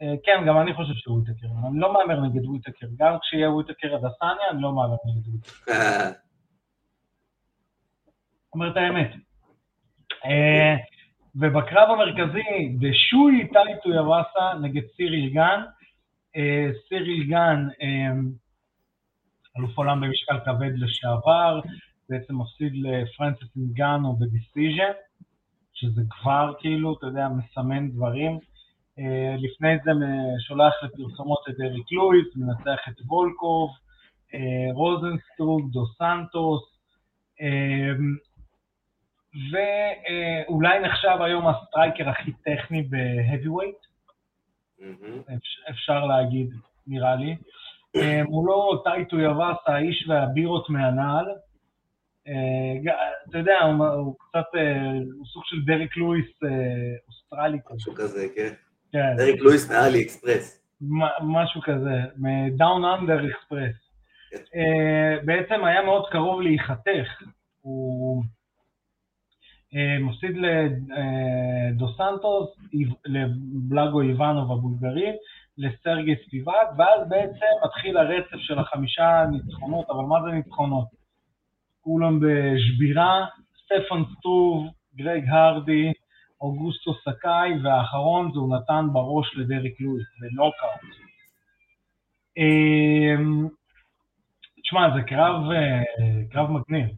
אה, 0.03 0.15
כן, 0.25 0.45
גם 0.47 0.59
אני 0.59 0.75
חושב 0.75 0.95
שהוא 0.95 1.19
וויטקר, 1.19 1.47
אני 1.69 1.79
לא 1.79 1.93
מהמר 1.93 2.21
נגד 2.21 2.47
וויטקר, 2.47 2.87
גם 2.97 3.19
כשיהיה 3.23 3.50
וויטקר 3.50 3.95
אדסניה, 3.95 4.50
אני 4.50 4.62
לא 4.62 4.73
מהמר 4.73 4.97
נגד 5.07 5.29
וויטקר. 5.29 5.53
אומר 8.55 8.71
את 8.71 8.76
האמת. 8.76 9.11
אה, 10.25 10.76
ובקרב 11.35 11.88
המרכזי, 11.91 12.76
בשווי 12.79 13.49
טאי 13.53 13.91
טויבאסה 13.91 14.55
נגד 14.62 14.83
סיריל 14.97 15.31
גן, 15.35 15.61
אה, 16.37 16.71
סיריל 16.88 17.25
גן, 17.25 17.69
אלוף 19.59 19.79
עולם 19.79 20.00
במשקל 20.00 20.38
כבד 20.45 20.79
לשעבר, 20.79 21.61
בעצם 22.09 22.41
מפסיד 22.41 22.73
לפרנסיס 22.75 23.49
אינגאנו 23.57 24.17
ב 24.17 24.24
decision. 24.24 24.93
שזה 25.76 26.03
כבר 26.11 26.53
כאילו, 26.59 26.97
אתה 26.99 27.07
יודע, 27.07 27.29
מסמן 27.29 27.91
דברים. 27.91 28.38
Uh, 28.99 29.03
לפני 29.38 29.76
זה 29.85 29.91
שולח 30.49 30.75
לפרסומות 30.83 31.38
את 31.49 31.55
דריק 31.61 31.93
לואיס, 31.93 32.26
מנצח 32.37 32.81
את 32.88 33.00
וולקוב, 33.07 33.71
uh, 33.71 34.37
רוזנסטרויק, 34.73 35.73
דו 35.73 35.87
סנטוס, 35.87 36.62
uh, 37.38 37.43
ואולי 40.49 40.81
נחשב 40.81 41.19
היום 41.21 41.47
ה 41.49 41.56
striker 41.56 42.09
הכי 42.09 42.33
טכני 42.33 42.83
ב 42.83 43.49
heavyweight, 43.49 43.76
mm-hmm. 44.81 45.33
אפשר 45.71 46.07
להגיד, 46.07 46.50
נראה 46.87 47.17
לי. 47.17 47.37
מולו 48.29 48.83
טאי 48.85 49.21
טויבאסה, 49.21 49.57
האיש 49.67 50.09
והבירות 50.09 50.71
מהנעל, 50.71 51.26
אה, 52.29 52.93
אתה 53.31 53.38
יודע, 53.38 53.61
הוא 53.62 54.17
קצת, 54.19 54.45
אה, 54.55 54.93
הוא 55.17 55.26
סוג 55.26 55.43
של 55.47 55.57
דריק 55.65 55.97
לואיס 55.97 56.43
אה, 56.45 56.50
אוסטרלי 57.09 57.59
כזה. 57.67 57.76
משהו 57.76 57.95
כזה, 57.95 58.26
כן. 58.35 58.53
כן. 58.93 59.16
לואיס 59.38 59.71
מ 59.71 60.03
AliExpress. 60.03 60.62
משהו 61.23 61.61
כזה, 61.61 62.00
מ 62.17 62.30
Down 62.30 62.85
Under 62.85 63.26
Express. 63.26 63.75
בעצם 65.25 65.64
היה 65.64 65.83
מאוד 65.83 66.09
קרוב 66.11 66.40
להיחתך. 66.40 67.23
הוא 67.61 68.25
מפסיד 70.00 70.37
לדו 70.37 71.88
סנטוס, 71.97 72.49
לבלאגוי 73.07 74.00
איוונוב 74.00 74.52
הבולגרי, 74.52 75.12
לסרגי 75.59 76.14
ספיבק, 76.26 76.69
ואז 76.78 77.09
בעצם 77.09 77.47
מתחיל 77.64 77.97
הרצף 77.97 78.37
של 78.38 78.59
החמישה 78.59 79.25
ניצחונות, 79.31 79.90
אבל 79.90 80.05
מה 80.05 80.16
זה 80.25 80.31
ניצחונות? 80.33 80.87
כולם 81.81 82.21
בשבירה, 82.21 83.26
סטפן 83.64 84.02
סטרוב, 84.19 84.67
גרג 84.97 85.25
הרדי, 85.28 85.93
אוגוסטו 86.40 86.95
סקאי, 86.95 87.50
והאחרון 87.64 88.31
זה 88.33 88.38
הוא 88.38 88.57
נתן 88.57 88.87
בראש 88.93 89.37
לדריק 89.37 89.81
לואיס, 89.81 90.07
בנוקאוט. 90.21 90.81
אמ, 92.37 93.49
תשמע, 94.62 94.97
זה 94.97 95.02
קרב, 95.02 95.50
אה, 95.50 95.83
קרב 96.31 96.50
מגניב. 96.50 96.88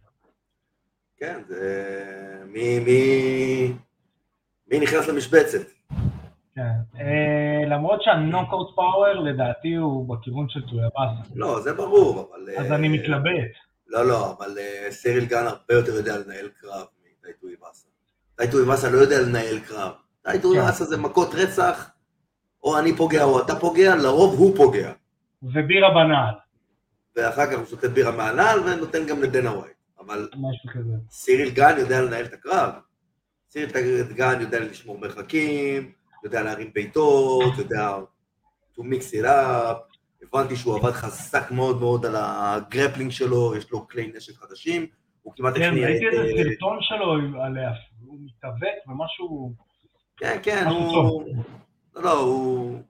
כן, 1.17 1.41
זה... 1.47 2.43
מי, 2.47 2.79
מי, 2.79 3.73
מי 4.71 4.81
נכנס 4.81 5.09
למשבצת? 5.09 5.67
כן, 6.55 7.01
אה, 7.01 7.63
למרות 7.67 8.03
שה 8.03 8.22
knockout 8.22 8.75
power 8.77 9.13
לדעתי 9.13 9.75
הוא 9.75 10.09
בכיוון 10.09 10.49
של 10.49 10.69
טויבאסה. 10.69 11.35
לא, 11.35 11.61
זה 11.61 11.73
ברור, 11.73 12.31
אבל... 12.31 12.51
אז 12.59 12.73
אני 12.73 12.89
אה, 12.89 12.93
מתלבט. 12.93 13.53
לא, 13.87 14.09
לא, 14.09 14.33
אבל 14.33 14.51
סריל 14.91 15.25
גן 15.25 15.47
הרבה 15.47 15.75
יותר 15.75 15.93
יודע 15.93 16.19
לנהל 16.19 16.49
קרב 16.49 16.87
מטאי 17.21 17.33
טו 17.33 17.39
טאי 17.39 17.49
טויבאסה 18.39 18.91
לא 18.91 18.99
יודע 18.99 19.23
לנהל 19.23 19.59
קרב. 19.59 19.93
טייטו 20.23 20.51
כן. 20.53 20.59
איבאסה 20.59 20.85
זה 20.85 20.97
מכות 20.97 21.35
רצח, 21.35 21.91
או 22.63 22.79
אני 22.79 22.97
פוגע 22.97 23.25
או 23.25 23.41
אתה 23.41 23.55
פוגע, 23.61 23.97
לרוב 23.97 24.39
הוא 24.39 24.57
פוגע. 24.57 24.93
ובירה 25.43 25.91
בנעל. 25.91 26.35
ואחר 27.17 27.47
כך 27.47 27.59
הוא 27.59 27.67
שותה 27.67 27.89
בירה 27.89 28.11
מהנעל 28.11 28.61
ונותן 28.61 29.07
גם 29.07 29.23
לדנה 29.23 29.53
ווייט. 29.53 29.77
אבל. 30.01 30.29
סיריל 31.11 31.51
גן 31.51 31.75
יודע 31.79 32.03
לנהל 32.03 32.25
את 32.25 32.33
הקרב. 32.33 32.71
סיריל 33.51 33.71
גן 34.15 34.41
יודע 34.41 34.61
לשמור 34.61 34.99
מרחקים, 34.99 35.93
יודע 36.25 36.43
להרים 36.43 36.71
בעיטות, 36.75 37.59
יודע 37.59 37.97
to 38.77 38.81
mix 38.81 39.15
it 39.15 39.25
up, 39.25 39.97
הבנתי 40.23 40.57
שהוא 40.57 40.77
עבד 40.77 40.91
חזק 40.91 41.51
מאוד 41.51 41.81
מאוד 41.81 42.07
על 42.07 42.15
ה 42.19 42.28
grappling 42.28 43.11
שלו, 43.11 43.57
יש 43.57 43.71
לו 43.71 43.89
כלי 43.89 44.13
נשק 44.17 44.35
חדשים, 44.37 44.87
הוא 45.23 45.33
כמעט 45.37 45.55
כן, 45.55 45.63
הכניע 45.63 45.91
את... 45.91 45.97
כן, 46.01 46.07
ראיתי 46.07 46.39
איזה 46.39 46.51
סרטון 46.51 46.79
שלו 46.81 47.43
עליה, 47.43 47.71
הוא 48.19 48.27
מתאבק 48.27 48.89
ומשהו... 48.89 49.55
כן, 50.17 50.39
כן, 50.43 50.67
הוא... 50.67 51.25
לא, 51.95 52.03
לא, 52.03 52.21
הוא... 52.21 52.83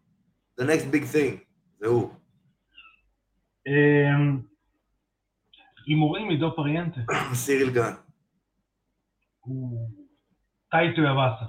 The 0.61 0.65
next 0.65 0.95
big 0.95 1.15
thing, 1.15 1.37
זה 1.79 1.87
הוא. 1.87 2.11
אמ, 3.67 4.41
הימורים 5.87 6.29
עידו 6.29 6.57
פריאנטה. 6.57 7.01
סיריל 7.45 7.71
גן. 7.71 7.93
טייטו 10.71 11.03
יבאסה. 11.03 11.45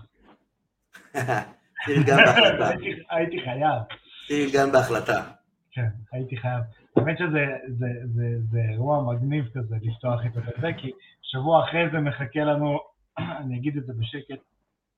סיריל 1.85 2.03
גן 2.03 2.17
בהחלטה. 2.17 2.69
הייתי 3.11 3.39
חייב. 3.43 3.81
סיריל 4.27 4.51
גן 4.51 4.71
בהחלטה. 4.71 5.31
כן, 5.71 5.89
הייתי 6.11 6.37
חייב. 6.37 6.63
האמת 6.97 7.17
שזה 7.17 7.45
זה, 7.67 7.87
זה, 8.15 8.23
זה 8.51 8.59
אירוע 8.71 9.13
מגניב 9.13 9.45
כזה 9.53 9.75
לפתוח 9.81 10.19
את 10.25 10.61
זה, 10.61 10.67
כי 10.77 10.91
שבוע 11.21 11.63
אחרי 11.63 11.89
זה 11.91 11.99
מחכה 11.99 12.39
לנו, 12.39 12.79
אני 13.41 13.57
אגיד 13.57 13.77
את 13.77 13.85
זה 13.85 13.93
בשקט, 13.93 14.39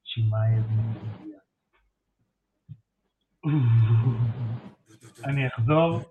צ'ימאייב 0.04 0.64
מגיע. 0.72 1.38
אני 5.24 5.48
אחזור, 5.48 6.02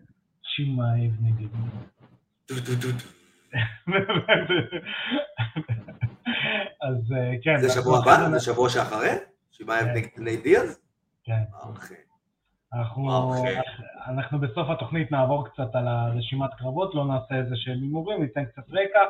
טו, 2.83 2.88
טו. 2.93 3.07
אז 6.83 7.12
אה, 7.12 7.33
כן. 7.43 7.57
זה 7.61 7.69
שבוע 7.81 7.99
הבא? 7.99 8.29
זה- 8.31 8.40
שבוע 8.40 8.69
שאחרי? 8.69 9.09
כן. 9.85 9.93
נגד 9.95 10.09
נייט 10.19 10.43
דיאז? 10.43 10.81
כן. 11.25 11.43
אוקיי. 11.62 11.97
אנחנו, 12.75 13.12
אוקיי. 13.12 13.57
אנחנו 14.11 14.38
בסוף 14.38 14.71
התוכנית 14.71 15.12
נעבור 15.12 15.49
קצת 15.49 15.75
על 15.75 15.88
הרשימת 15.88 16.50
קרבות, 16.55 16.95
לא 16.95 17.05
נעשה 17.05 17.35
איזה 17.35 17.57
שהם 17.57 17.83
הימורים, 17.83 18.23
ניתן 18.23 18.45
קצת 18.45 18.62
רקע, 18.71 19.00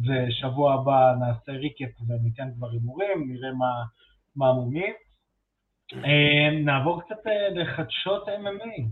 ושבוע 0.00 0.74
הבא 0.74 1.14
נעשה 1.20 1.52
ריקט 1.52 2.00
וניתן 2.08 2.48
כבר 2.56 2.70
הימורים, 2.70 3.32
נראה 3.32 3.52
מה, 3.52 3.84
מה 4.36 4.48
המומים. 4.48 4.92
אה, 5.94 6.50
נעבור 6.64 7.02
קצת 7.02 7.26
אה, 7.26 7.48
לחדשות 7.48 8.28
MMA, 8.28 8.82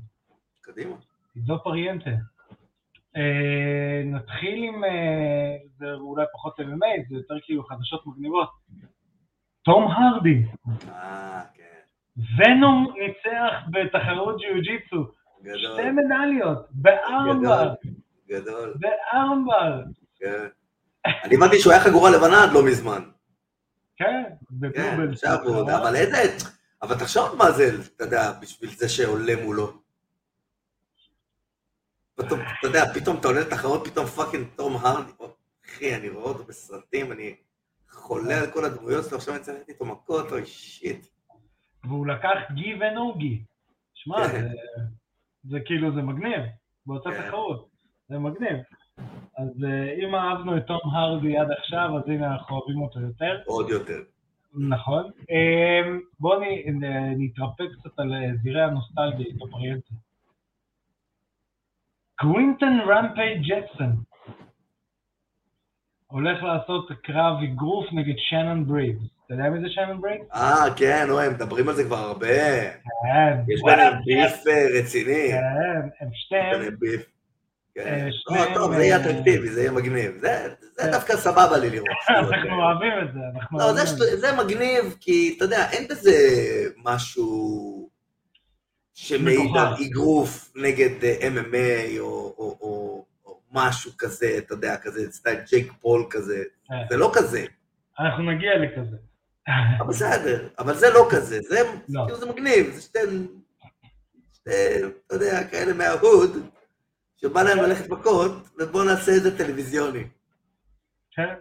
קדימה. 0.60 0.96
זו 1.34 1.62
פריאנטה. 1.64 2.10
אה, 3.16 4.02
נתחיל 4.04 4.64
עם, 4.64 4.82
זה 5.76 5.92
אולי 5.92 6.24
פחות 6.32 6.60
MMA, 6.60 7.08
זה 7.08 7.16
יותר 7.16 7.34
כאילו 7.42 7.64
חדשות 7.64 8.06
מגניבות. 8.06 8.50
תום 9.62 9.90
הרדי, 9.90 10.42
אה, 10.88 11.42
כן. 11.54 11.62
ונום 12.36 12.94
ניצח 12.98 13.54
בתחרות 13.70 14.36
ג'יוג'יצו. 14.38 15.21
גדול. 15.42 15.56
שתי 15.56 15.90
מדליות, 15.90 16.66
בארמבר, 16.70 17.74
גדול. 18.28 18.74
ב 18.80 18.93
armbar, 18.93 19.82
כן. 20.16 20.46
אני 21.24 21.36
הבנתי 21.36 21.58
שהוא 21.58 21.72
היה 21.72 21.82
חגורה 21.82 22.10
לבנה 22.10 22.44
עד 22.44 22.50
לא 22.52 22.66
מזמן. 22.66 23.02
כן, 23.96 24.22
כן, 24.74 25.00
הוא 25.44 25.56
עוד, 25.56 25.70
אבל 25.70 25.96
איזה... 25.96 26.46
אבל 26.82 26.98
תחשוב 26.98 27.34
מה 27.38 27.50
זה, 27.50 27.70
אתה 27.96 28.04
יודע, 28.04 28.32
בשביל 28.32 28.70
זה 28.70 28.88
שעולה 28.88 29.44
מולו. 29.44 29.72
פתאום, 32.14 32.40
אתה 32.40 32.66
יודע, 32.66 32.94
פתאום 32.94 33.16
אתה 33.16 33.28
עולה 33.28 33.40
לתחרות, 33.40 33.88
פתאום 33.88 34.06
fucking 34.06 34.46
תום 34.56 34.76
הרדי. 34.76 35.12
אחי, 35.66 35.94
אני 35.94 36.08
רואה 36.08 36.24
אותו 36.24 36.44
בסרטים, 36.44 37.12
אני 37.12 37.36
חולה 37.90 38.40
על 38.40 38.50
כל 38.50 38.64
הדמויות 38.64 39.04
שלו, 39.08 39.18
עכשיו 39.18 39.34
אני 39.34 39.42
צריך 39.42 39.58
לתת 39.58 39.68
איתו 39.68 39.84
מכות, 39.84 40.32
oh 40.32 40.46
shit. 40.46 41.06
והוא 41.84 42.06
לקח 42.06 42.38
gi 42.54 42.74
ו 42.74 42.88
no 42.88 43.14
gi. 43.18 43.42
שמע, 43.94 44.28
כן. 44.28 44.48
זה, 44.48 44.48
זה 45.44 45.58
כאילו, 45.64 45.94
זה 45.94 46.02
מגניב, 46.02 46.40
באותה 46.86 47.10
כן. 47.10 47.28
תחרות, 47.28 47.68
זה 48.08 48.18
מגניב. 48.18 48.56
אז 49.38 49.64
אה, 49.64 49.94
אם 49.94 50.14
אהבנו 50.14 50.56
את 50.56 50.66
תום 50.66 50.80
הרדי 50.92 51.38
עד 51.38 51.50
עכשיו, 51.50 51.98
אז 51.98 52.08
הנה 52.08 52.32
אנחנו 52.32 52.56
אוהבים 52.56 52.82
אותו 52.82 53.00
יותר. 53.00 53.40
עוד 53.46 53.70
יותר. 53.70 53.98
נכון. 54.54 55.10
אה, 55.30 55.80
בואו 56.20 56.40
נתרפק 57.18 57.68
קצת 57.78 57.98
על 57.98 58.12
אה, 58.12 58.36
זירי 58.42 58.62
הנוסטלגיה 58.62 59.26
איתו 59.26 59.46
פריאנטה. 59.50 59.94
קווינטון 62.18 62.80
רמפי 62.80 63.38
ג'קסון 63.48 63.92
הולך 66.06 66.42
לעשות 66.42 66.88
קרב 67.02 67.42
אגרוף 67.42 67.86
נגד 67.92 68.14
שנון 68.18 68.64
בריגס. 68.64 69.02
אתה 69.32 69.40
יודע 69.40 69.50
מי 69.50 69.60
זה 69.60 69.66
שנון 69.68 70.00
בריגס? 70.00 70.24
אה, 70.34 70.64
כן, 70.76 71.06
אוי, 71.10 71.24
הם 71.24 71.32
מדברים 71.32 71.68
על 71.68 71.74
זה 71.74 71.84
כבר 71.84 71.96
הרבה. 71.96 72.26
כן. 72.26 73.38
יש 73.48 73.60
ביניהם 73.64 73.92
beef 74.04 74.46
אה, 74.46 74.66
רציני. 74.80 75.28
כן, 75.30 75.88
הם 76.00 76.08
שתיהם. 76.12 76.76
כן. 77.74 78.08
לא, 78.30 78.54
טוב, 78.54 78.74
זה 78.74 78.82
יהיה 78.82 78.96
אה, 78.96 79.02
אטרקטיבי, 79.02 79.48
זה 79.48 79.60
יהיה 79.60 79.72
מגניב. 79.72 80.18
זה 80.20 80.48
כן. 80.78 80.90
דווקא 80.90 81.16
סבבה 81.16 81.58
לי 81.58 81.70
לראות. 81.70 81.88
אנחנו 82.18 82.62
אוהבים 82.62 82.92
את 83.02 83.12
זה, 83.14 83.20
אנחנו 83.34 83.58
לא, 83.58 83.64
אוהבים 83.64 83.82
את 83.82 83.98
זה. 83.98 84.16
זה 84.16 84.32
מגניב, 84.44 84.96
כי 85.00 85.34
אתה 85.36 85.44
יודע, 85.44 85.70
אין 85.70 85.88
בזה 85.88 86.12
משהו 86.84 87.90
שמעיד. 88.94 89.56
על 89.56 89.74
אגרוף 89.86 90.52
נגד 90.56 90.90
MMA 91.34 91.98
או- 91.98 93.04
משהו 93.54 93.90
כזה, 93.98 94.34
אתה 94.38 94.54
יודע, 94.54 94.76
כזה 94.76 95.12
סטייל 95.12 95.38
ג'ייק 95.50 95.72
פול 95.80 96.06
כזה. 96.10 96.42
זה 96.90 96.96
לא 96.96 97.10
כזה. 97.14 97.44
אנחנו 97.98 98.30
נגיע 98.30 98.50
לכזה. 98.58 98.96
אבל 99.48 99.88
בסדר, 99.88 100.48
אבל 100.58 100.74
זה 100.74 100.86
לא 100.94 101.08
כזה, 101.10 101.40
זה 101.40 101.58
לא. 101.88 102.04
כאילו 102.06 102.18
זה 102.18 102.32
מגניב, 102.32 102.70
זה 102.70 102.82
שתי, 102.82 102.98
שתי, 104.32 104.50
אתה 105.06 105.14
יודע, 105.14 105.48
כאלה 105.50 105.72
מההוד, 105.72 106.30
שבא 107.16 107.42
להם 107.42 107.58
ללכת 107.58 107.90
מכות, 107.90 108.32
ובוא 108.58 108.84
נעשה 108.84 109.16
את 109.16 109.22
זה 109.22 109.38
טלוויזיוני. 109.38 110.04
כן. 111.10 111.34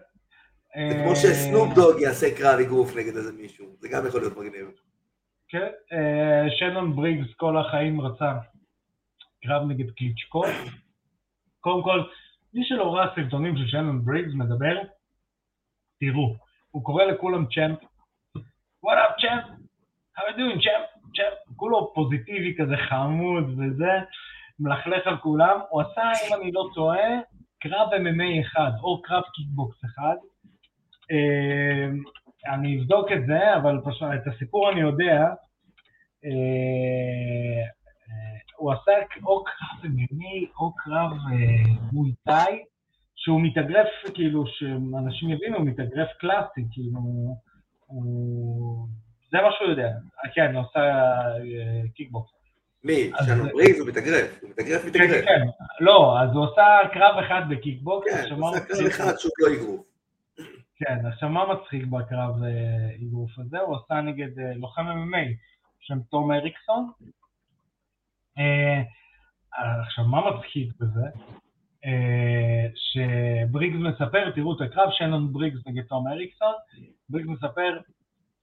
זה 0.75 0.95
אה, 0.95 1.03
כמו 1.03 1.15
שסנופ 1.15 1.75
דוג 1.75 1.99
יעשה 1.99 2.37
קרב 2.37 2.59
אגרוף 2.59 2.95
נגד 2.95 3.15
איזה 3.15 3.31
מישהו, 3.31 3.65
זה 3.79 3.87
גם 3.87 4.07
יכול 4.07 4.21
להיות 4.21 4.37
מגניב. 4.37 4.71
כן, 5.47 5.67
אה, 5.91 6.45
שנון 6.49 6.95
בריגס 6.95 7.33
כל 7.37 7.57
החיים 7.57 8.01
רצה 8.01 8.33
קרב 9.43 9.61
נגד 9.67 9.91
קליצ'קו. 9.91 10.43
קודם 11.59 11.83
כל, 11.83 12.03
מי 12.53 12.61
שלא 12.63 12.95
ראה 12.95 13.15
סרטונים 13.15 13.57
של 13.57 13.67
שנון 13.67 14.05
בריגס 14.05 14.33
מדבר, 14.33 14.77
תראו, 15.99 16.35
הוא 16.71 16.83
קורא 16.83 17.03
לכולם 17.03 17.45
champ. 17.55 17.79
champ? 19.21 19.43
How 20.17 20.21
you 20.21 20.37
doing 20.37 20.59
champ? 20.63 20.87
champ. 21.15 21.55
כולו 21.55 21.91
פוזיטיבי 21.93 22.55
כזה 22.57 22.77
חמוד 22.77 23.49
וזה, 23.49 23.91
מלכלך 24.59 25.07
על 25.07 25.17
כולם. 25.17 25.59
הוא 25.69 25.81
עשה, 25.81 26.01
אם 26.01 26.41
אני 26.41 26.51
לא 26.51 26.69
טועה, 26.73 27.09
קרב 27.59 27.87
MMA 27.93 28.41
אחד, 28.47 28.71
או 28.83 29.01
קרב 29.01 29.23
קיקבוקס 29.33 29.77
אחד. 29.85 30.15
אה, 31.11 31.89
אני 32.53 32.79
אבדוק 32.79 33.11
את 33.11 33.25
זה, 33.25 33.55
אבל 33.55 33.81
פשוט 33.85 34.07
את 34.15 34.27
הסיפור 34.27 34.71
אני 34.71 34.81
יודע. 34.81 35.19
אה, 36.25 37.61
הוא 38.57 38.71
עשה 38.71 38.91
או 39.23 39.43
קרב 39.43 39.91
MMA 39.91 40.59
או 40.59 40.75
קרב 40.75 41.11
אה, 41.11 41.73
מואי 41.93 42.07
טאי, 42.23 42.63
שהוא 43.15 43.41
מתאגרף, 43.41 43.87
כאילו, 44.13 44.43
שאנשים 44.47 45.29
יבינו, 45.29 45.57
הוא 45.57 45.65
מתאגרף 45.65 46.09
קלאסי, 46.19 46.61
כאילו, 46.71 46.99
הוא... 47.85 48.87
זה 49.31 49.37
מה 49.41 49.49
שהוא 49.57 49.69
יודע. 49.69 49.89
אה, 50.25 50.29
כן, 50.33 50.55
הוא 50.55 50.63
עשה 50.69 50.79
אה, 50.79 51.87
קיקבוקס. 51.95 52.31
מי? 52.83 53.11
שנון 53.25 53.43
בריגס 53.43 53.79
הוא 53.79 53.87
מתאגרף, 53.87 54.39
הוא 54.41 54.49
מתאגרף, 54.49 54.81
כן, 54.81 54.87
מתאגרף. 54.87 55.25
כן, 55.25 55.41
לא, 55.79 56.21
אז 56.21 56.29
הוא 56.35 56.45
עשה 56.45 56.77
קרב 56.93 57.23
אחד 57.25 57.41
בקיקבוקס, 57.49 58.13
כן, 58.13 58.33
הוא 58.33 58.49
עושה 58.49 58.59
קרב 58.59 58.85
אחד 58.87 59.13
שהוא 59.17 59.31
לא 59.39 59.55
אגרוף. 59.55 59.85
כן, 60.75 61.05
עכשיו 61.05 61.29
מה 61.29 61.53
מצחיק 61.53 61.85
בקרב 61.85 62.43
אה, 62.43 62.95
אגרוף 63.07 63.39
הזה? 63.39 63.59
הוא 63.59 63.75
עשה 63.75 64.01
נגד 64.01 64.39
אה, 64.39 64.53
לוחם 64.55 64.85
MMA, 64.87 65.27
בשם 65.79 65.99
תום 65.99 66.31
אריקסון. 66.31 66.91
אה, 68.37 68.81
עכשיו, 69.81 70.05
מה 70.05 70.31
מצחיק 70.31 70.69
בזה? 70.79 71.05
אה, 71.85 72.65
שבריגס 72.75 73.75
מספר, 73.79 74.31
תראו 74.35 74.55
את 74.55 74.61
הקרב, 74.61 74.89
שנון 74.91 75.33
בריגס 75.33 75.59
נגד 75.67 75.83
תום 75.83 76.07
אריקסון, 76.07 76.53
בריגס 77.09 77.27
מספר, 77.29 77.79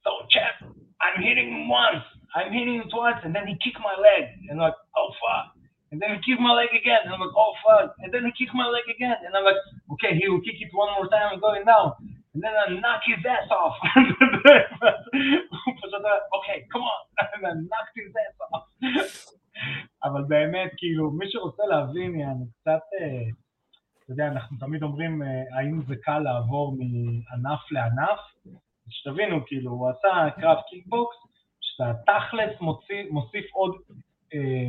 So 0.07 0.11
chap, 0.33 0.55
I'm 1.03 1.17
hitting 1.23 1.49
him 1.55 1.69
once, 1.69 2.03
I'm 2.35 2.51
hitting 2.51 2.75
him 2.81 2.89
twice, 2.91 3.19
and 3.23 3.33
then 3.35 3.47
he 3.47 3.55
kicked 3.63 3.79
my 3.79 3.95
leg, 3.95 4.23
and 4.49 4.59
I'm 4.59 4.65
like, 4.67 4.79
oh 4.97 5.09
fuck. 5.21 5.45
And 5.91 6.01
then 6.01 6.09
he 6.15 6.19
kicked 6.25 6.41
my 6.41 6.53
leg 6.53 6.71
again, 6.73 7.01
and 7.05 7.13
I'm 7.13 7.21
like, 7.21 7.37
oh 7.37 7.53
fuck. 7.63 7.95
And 8.01 8.09
then 8.13 8.25
he 8.25 8.31
kicked 8.37 8.55
my 8.55 8.67
leg 8.67 8.83
again, 8.89 9.17
and 9.23 9.31
I'm 9.37 9.45
like, 9.45 9.61
okay, 9.93 10.11
he 10.19 10.27
will 10.27 10.41
kick 10.41 10.59
it 10.59 10.73
one 10.73 10.91
more 10.97 11.07
time 11.07 11.33
and 11.33 11.41
going 11.41 11.65
down. 11.65 11.93
And 12.33 12.41
then 12.43 12.51
I 12.51 12.65
knock 12.81 13.01
his 13.05 13.23
ass 13.23 13.49
off. 13.51 13.77
הוא 15.65 15.73
פשוט 15.81 16.05
היה, 16.05 16.17
אוקיי, 16.33 16.59
come 16.73 16.85
on, 16.93 17.01
and 17.33 17.45
I 17.47 17.53
knocked 17.69 17.95
his 18.01 18.13
ass 18.23 18.37
off. 18.49 18.65
אבל 20.03 20.23
באמת, 20.27 20.71
כאילו, 20.77 21.11
מי 21.11 21.25
שרוצה 21.29 21.63
להבין, 21.69 22.19
יענו, 22.19 22.45
קצת, 22.61 22.81
אה, 23.01 23.23
אתה 24.03 24.11
יודע, 24.11 24.27
אנחנו 24.27 24.57
תמיד 24.59 24.83
אומרים, 24.83 25.23
אה, 25.23 25.27
האם 25.57 25.81
זה 25.87 25.95
קל 26.01 26.19
לעבור 26.19 26.77
מענף 26.77 27.71
לענף? 27.71 28.19
אז 28.98 29.12
שתבינו, 29.12 29.46
כאילו, 29.46 29.70
הוא 29.70 29.88
עשה 29.90 30.30
קרב 30.40 30.56
קיקבוקס, 30.70 31.16
שאתה 31.60 31.92
תכלס 32.06 32.60
מוציא, 32.60 33.04
מוסיף 33.10 33.44
עוד, 33.52 33.74
אה, 34.34 34.68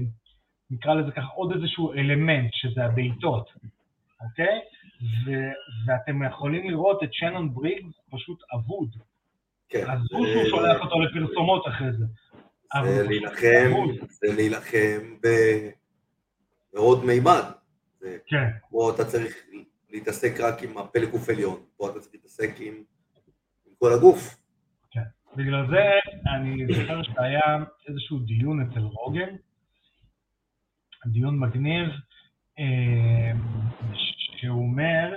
נקרא 0.72 0.94
לזה 0.94 1.12
ככה, 1.12 1.28
עוד 1.36 1.52
איזשהו 1.56 1.94
אלמנט, 1.94 2.50
שזה 2.54 2.86
הבעיטות, 2.86 3.50
אוקיי? 4.22 4.60
ו- 5.26 5.52
ואתם 5.88 6.24
יכולים 6.24 6.70
לראות 6.70 7.04
את 7.04 7.14
שנון 7.14 7.54
בריגס 7.54 7.94
פשוט 8.12 8.40
אבוד. 8.54 8.90
כן. 9.70 9.86
עזבו 9.90 10.26
זה- 10.26 10.32
שהוא 10.34 10.50
שולח 10.50 10.82
אותו 10.82 11.00
לפרסומות 11.00 11.68
אחרי 11.68 11.92
זה. 11.92 12.06
זה 12.84 13.02
הוא 13.02 13.10
להילחם. 13.10 13.72
זה 14.10 14.36
להילחם 14.36 15.16
בעוד 16.74 17.06
מימד. 17.06 17.44
כן, 18.28 18.50
פה 18.72 18.92
אתה 18.96 19.06
צריך 19.06 19.36
להתעסק 19.90 20.40
רק 20.40 20.64
עם 20.64 20.78
הפלא 20.78 21.06
גוף 21.06 21.30
עליון, 21.30 21.60
פה 21.78 21.90
אתה 21.90 22.00
צריך 22.00 22.14
להתעסק 22.14 22.50
עם 22.60 22.84
כל 23.80 23.94
הגוף. 23.94 24.40
בגלל 25.36 25.68
זה 25.70 25.84
אני 26.32 26.66
זוכר 26.68 27.04
שהיה 27.04 27.58
איזשהו 27.88 28.20
דיון 28.20 28.62
אצל 28.62 28.80
רוגן, 28.80 29.36
דיון 31.06 31.40
מגניב, 31.40 31.88
אה, 32.60 33.32
שהוא 34.38 34.62
אומר, 34.62 35.16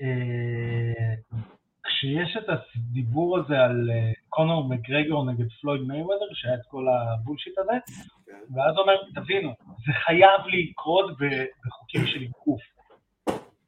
אה, 0.00 1.14
כשיש 1.82 2.36
את 2.36 2.48
הדיבור 2.48 3.38
הזה 3.38 3.60
על 3.60 3.90
אה, 3.90 4.12
קונור 4.28 4.68
מקגרגור 4.68 5.30
נגד 5.30 5.46
פלויד 5.60 5.82
מייוודר, 5.82 6.34
שהיה 6.34 6.54
את 6.54 6.66
כל 6.68 6.86
הבולשיט 6.88 7.58
הזה, 7.58 7.78
כן? 8.26 8.54
ואז 8.54 8.74
הוא 8.74 8.82
אומר, 8.82 8.94
תבינו, 9.14 9.54
זה 9.86 9.92
חייב 9.92 10.40
לקרות 10.46 11.10
בחוקים 11.66 12.06
של 12.06 12.20
עיקוף. 12.20 12.60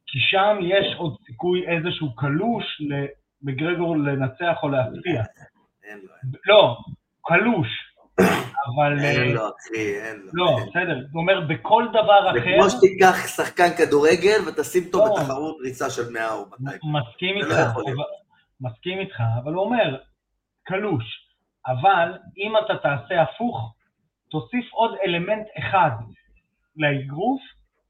כי 0.07 0.19
שם 0.19 0.57
יש 0.61 0.95
עוד 0.97 1.17
סיכוי 1.25 1.67
איזשהו 1.67 2.15
קלוש 2.15 2.81
למגרגור 3.43 3.97
לנצח 3.97 4.57
או 4.63 4.69
להפתיע. 4.69 5.23
אין 5.83 5.97
לו. 5.97 6.13
לא, 6.45 6.77
קלוש. 7.21 7.67
אבל... 8.19 8.99
אין 8.99 9.27
אה, 9.27 9.33
לו, 9.33 9.47
אחי, 9.47 10.01
אין 10.01 10.17
לו. 10.17 10.29
לא, 10.33 10.57
בסדר, 10.65 10.95
הוא 11.11 11.21
אומר, 11.21 11.41
בכל 11.49 11.85
דבר 11.89 12.33
זה 12.33 12.39
אחר, 12.39 12.55
כמו 12.55 12.69
שתיקח 12.69 13.27
שחקן 13.27 13.69
כדורגל 13.77 14.39
ותשים 14.47 14.83
אותו 14.85 14.97
לא. 14.97 15.15
בתחרות 15.15 15.57
ריצה 15.61 15.89
של 15.89 16.09
100 16.13 16.33
או 16.33 16.45
200. 16.59 16.79
מסכים 16.83 17.41
זה 17.41 17.61
איתך, 17.61 17.77
לא 17.77 18.05
מסכים 18.61 18.99
איתך, 18.99 19.21
אבל 19.43 19.53
הוא 19.53 19.63
אומר, 19.65 19.97
קלוש, 20.63 21.03
אבל 21.67 22.17
אם 22.37 22.51
אתה 22.65 22.73
תעשה 22.77 23.21
הפוך, 23.21 23.73
תוסיף 24.29 24.71
עוד 24.71 24.91
אלמנט 25.05 25.47
אחד 25.59 25.91
לאגרוף, 26.77 27.41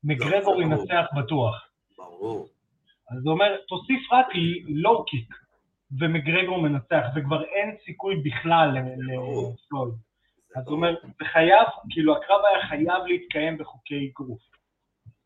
מגרגור 0.03 0.55
לא, 0.55 0.67
זה 0.67 0.75
ברור. 0.75 0.81
ינצח 0.81 1.05
בטוח. 1.17 1.67
ברור. 1.97 2.47
אז 3.11 3.25
הוא 3.25 3.33
אומר, 3.33 3.57
תוסיף 3.67 4.11
רק 4.11 4.25
לואו 4.67 5.05
קיק, 5.05 5.33
ומגרגור 5.99 6.61
מנצח, 6.61 7.03
וכבר 7.15 7.43
אין 7.43 7.75
סיכוי 7.85 8.15
בכלל. 8.25 8.69
לפלויד. 8.71 9.95
זה 10.53 10.59
אז 10.59 10.67
הוא. 10.67 10.75
אומר, 10.75 10.95
זה 11.03 11.25
חייב, 11.25 11.67
כאילו 11.89 12.17
הקרב 12.17 12.39
היה 12.51 12.67
חייב 12.67 13.03
להתקיים 13.07 13.57
בחוקי 13.57 14.11
אגרוף. 14.11 14.41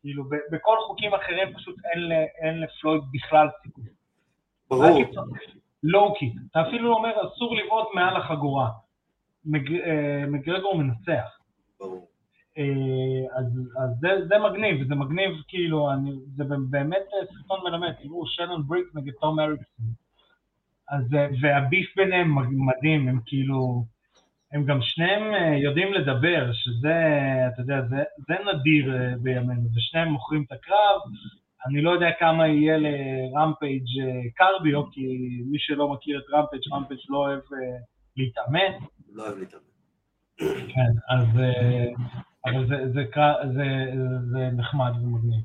כאילו, 0.00 0.24
בכל 0.52 0.76
חוקים 0.86 1.14
אחרים 1.14 1.54
פשוט 1.54 1.76
אין 1.84 2.12
אין 2.42 2.60
לפלויד 2.60 3.02
בכלל 3.12 3.48
סיכוי. 3.62 3.84
ברור. 4.70 4.84
רק 4.84 5.08
לואו 5.82 6.14
קיק. 6.14 6.32
אתה 6.50 6.62
אפילו 6.68 6.94
אומר, 6.94 7.10
אסור 7.26 7.56
לבעוט 7.56 7.88
מעל 7.94 8.16
החגורה. 8.16 8.68
מג- 9.44 9.80
אה, 9.80 10.24
מגרגור 10.28 10.78
מנצח. 10.78 11.38
ברור. 11.80 12.08
אה, 12.58 13.38
אז, 13.38 13.46
אז 13.78 13.90
זה, 14.00 14.08
זה 14.28 14.34
מגניב, 14.38 14.88
זה 14.88 14.94
מגניב 14.94 15.30
כאילו, 15.48 15.92
אני, 15.92 16.10
זה 16.36 16.44
באמת 16.70 17.04
סרטון 17.32 17.60
מלמד, 17.64 17.92
תראו, 18.02 18.26
שנון 18.26 18.66
בריקס 18.66 18.94
נגד 18.94 19.12
תום 19.20 19.40
אריקסון. 19.40 19.86
אז, 20.88 21.04
והביף 21.40 21.96
ביניהם 21.96 22.34
מדהים, 22.66 23.08
הם 23.08 23.20
כאילו, 23.26 23.84
הם 24.52 24.64
גם 24.64 24.78
שניהם 24.82 25.34
אה, 25.34 25.56
יודעים 25.58 25.92
לדבר, 25.92 26.52
שזה, 26.52 26.94
אתה 27.52 27.62
יודע, 27.62 27.82
זה, 27.88 27.96
זה 28.28 28.34
נדיר 28.34 28.94
אה, 28.94 29.12
בימינו, 29.22 29.68
ושניהם 29.76 30.08
מוכרים 30.08 30.44
את 30.46 30.52
הקרב, 30.52 31.00
אני 31.66 31.82
לא 31.82 31.90
יודע 31.90 32.10
כמה 32.18 32.48
יהיה 32.48 32.76
לרמפייג' 32.78 33.84
אה, 34.00 34.30
קרדיו, 34.34 34.90
כי 34.90 35.02
מי 35.46 35.58
שלא 35.58 35.92
מכיר 35.92 36.18
את 36.18 36.24
רמפייג', 36.32 36.62
רמפייג' 36.72 37.00
לא 37.08 37.18
אוהב 37.18 37.40
להתאמן, 38.16 38.86
לא 39.12 39.26
אוהב 39.26 39.38
להתאמן. 39.38 39.62
כן, 40.68 40.92
אז... 41.08 41.26
אבל 42.46 42.66
זה, 42.68 42.92
זה, 42.92 43.04
קר- 43.12 43.40
זה, 43.54 43.64
זה 44.32 44.48
נחמד 44.52 44.92
ומגניב. 45.02 45.44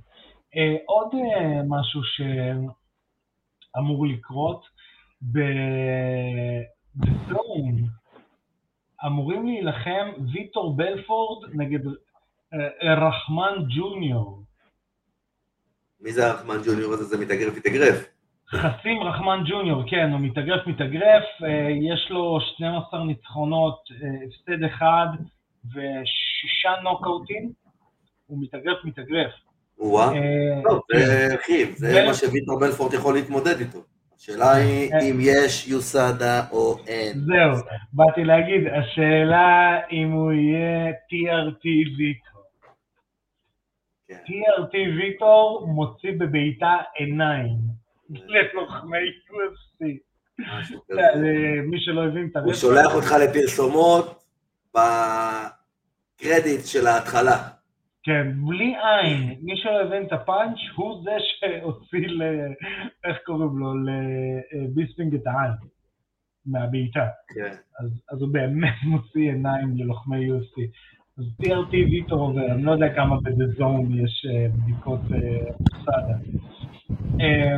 אה, 0.56 0.76
עוד 0.86 1.08
אה, 1.14 1.62
משהו 1.68 2.02
שאמור 3.76 4.08
לקרות, 4.08 4.66
בזון 5.22 5.82
אמורים 9.06 9.46
להילחם 9.48 10.10
ויטור 10.34 10.76
בלפורד 10.78 11.50
נגד 11.54 11.80
אה, 12.54 12.94
רחמן 13.08 13.54
ג'וניור. 13.76 14.44
מי 16.02 16.12
זה 16.14 16.28
הרחמן 16.32 16.56
ג'וניור 16.66 16.94
הזה? 16.94 17.04
זה 17.04 17.26
מתאגרף 17.26 17.58
מתאגרף. 17.58 18.08
חסים 18.50 19.04
רחמן 19.04 19.44
ג'וניור, 19.50 19.84
כן, 19.90 20.12
הוא 20.12 20.20
מתאגרף 20.20 20.68
מתאגרף, 20.68 21.24
יש 21.82 22.08
לו 22.12 22.40
12 22.42 23.04
ניצחונות, 23.04 23.80
הפסד 24.28 24.64
אחד 24.64 25.08
ושישה 26.42 26.70
נוקאוטים, 26.84 27.52
הוא 28.26 28.38
מתאגרף 28.42 28.86
מתאגרף. 28.86 29.32
או-אה. 29.80 30.06
אה, 30.06 30.62
טוב, 30.64 30.82
זה 30.94 31.36
אחי, 31.36 31.66
זה 31.74 32.06
מה 32.08 32.14
שוויטור 32.14 32.60
בלפורט 32.60 32.94
יכול 32.94 33.14
להתמודד 33.14 33.60
איתו. 33.60 33.80
השאלה 34.18 34.52
היא 34.52 34.90
כן. 34.90 34.98
אם 35.02 35.18
יש 35.22 35.68
יוסדה 35.68 36.42
או 36.52 36.78
אין. 36.88 37.14
זהו, 37.14 37.64
באתי 37.94 38.24
להגיד, 38.24 38.62
השאלה 38.68 39.80
אם 39.92 40.12
הוא 40.12 40.32
יהיה 40.32 40.90
TRT 40.90 41.66
ויטור. 41.98 42.44
כן. 44.08 44.16
TRT 44.26 44.74
ויטור 44.74 45.68
מוציא 45.68 46.12
בבעיטה 46.20 46.78
עיניים 46.96 47.58
ללוחמי 48.10 48.98
UFC. 49.30 49.86
למי 51.16 51.80
שלא 51.80 52.06
הבין 52.06 52.28
את 52.32 52.36
הוא 52.36 52.42
הרפרנס, 52.42 52.62
שולח 52.62 52.96
אותך 52.96 53.12
לפרסומות 53.12 54.24
בקרדיט 56.22 56.66
של 56.66 56.88
ההתחלה. 56.88 57.38
כן, 58.04 58.32
בלי 58.48 58.76
עין, 58.84 59.40
מי 59.42 59.58
שלא 59.58 59.82
הבין 59.82 60.04
את 60.04 60.14
הפאנץ' 60.14 60.58
הוא 60.76 61.04
זה 61.04 61.12
שהוציא 61.20 62.08
ל... 62.08 62.22
איך 63.04 63.18
קוראים 63.26 63.58
לו? 63.58 63.74
לביספינג 64.54 65.16
את 65.16 65.28
העין 65.28 65.52
מהבעיטה. 66.46 67.08
כן. 67.36 67.56
אז, 67.80 68.02
אז 68.12 68.22
הוא 68.22 68.34
באמת 68.34 68.74
מוציא 68.92 69.22
עיניים 69.22 69.78
ללוחמי 69.78 70.32
UFC. 70.32 70.62
אז 71.18 71.26
TRT 71.42 71.74
ויטור 71.74 72.20
עובר, 72.20 72.52
אני 72.52 72.64
לא 72.64 72.72
יודע 72.72 72.96
כמה 72.96 73.18
ב-DAZN 73.22 74.00
יש 74.00 74.26
אה, 74.30 74.48
בדיקות 74.50 75.02
אה, 75.14 75.52
סאדה. 75.86 76.18
אה, 77.22 77.58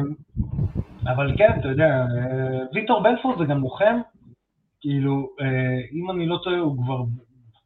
אבל 1.13 1.37
כן, 1.37 1.59
אתה 1.59 1.67
יודע, 1.67 1.89
אה, 1.89 2.59
ויטור 2.73 3.03
בלפורד 3.03 3.37
זה 3.37 3.45
גם 3.45 3.59
לוחם, 3.59 3.99
כאילו, 4.81 5.29
אה, 5.41 5.79
אם 5.93 6.11
אני 6.11 6.25
לא 6.25 6.39
טועה, 6.43 6.59
הוא 6.59 6.83
כבר, 6.83 7.03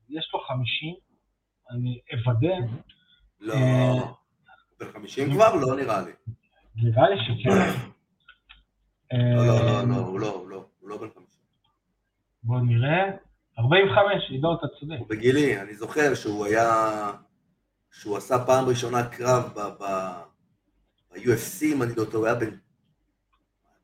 יש 0.10 0.32
לו 0.34 0.40
50, 0.40 0.96
אני 1.72 2.00
אוודא, 2.14 2.56
לא, 3.40 3.54
אה, 3.54 4.12
בן 4.80 4.92
50 4.94 5.34
כבר? 5.34 5.56
לא 5.56 5.76
נראה 5.76 6.02
לי. 6.02 6.12
נראה 6.76 7.10
לי 7.10 7.16
שכן. 7.24 7.50
לא, 9.14 9.48
לא, 9.48 9.54
אה, 9.60 9.84
לא, 9.84 9.90
לא, 9.90 9.96
הוא 9.96 10.20
לא, 10.20 10.30
הוא 10.30 10.50
לא, 10.50 10.66
הוא 10.80 10.90
לא 10.90 10.98
בן 10.98 11.08
50. 11.16 11.42
בואו 12.44 12.60
נראה. 12.60 13.04
45, 13.60 14.30
עידו, 14.30 14.54
אתה 14.54 14.68
צודק. 14.80 14.96
הוא 15.00 15.08
בגילי, 15.10 15.62
אני 15.62 15.76
זוכר 15.76 16.16
שהוא 16.16 16.46
היה, 16.46 16.72
שהוא 17.92 18.18
עשה 18.18 18.46
פעם 18.46 18.66
ראשונה 18.70 19.10
קרב 19.10 19.54
ב-UFC, 19.80 21.66
אם 21.74 21.84
אני 21.84 21.92
לא 21.98 22.06
טועה, 22.06 22.18
הוא 22.18 22.26
היה 22.26 22.36
בן... 22.36 22.58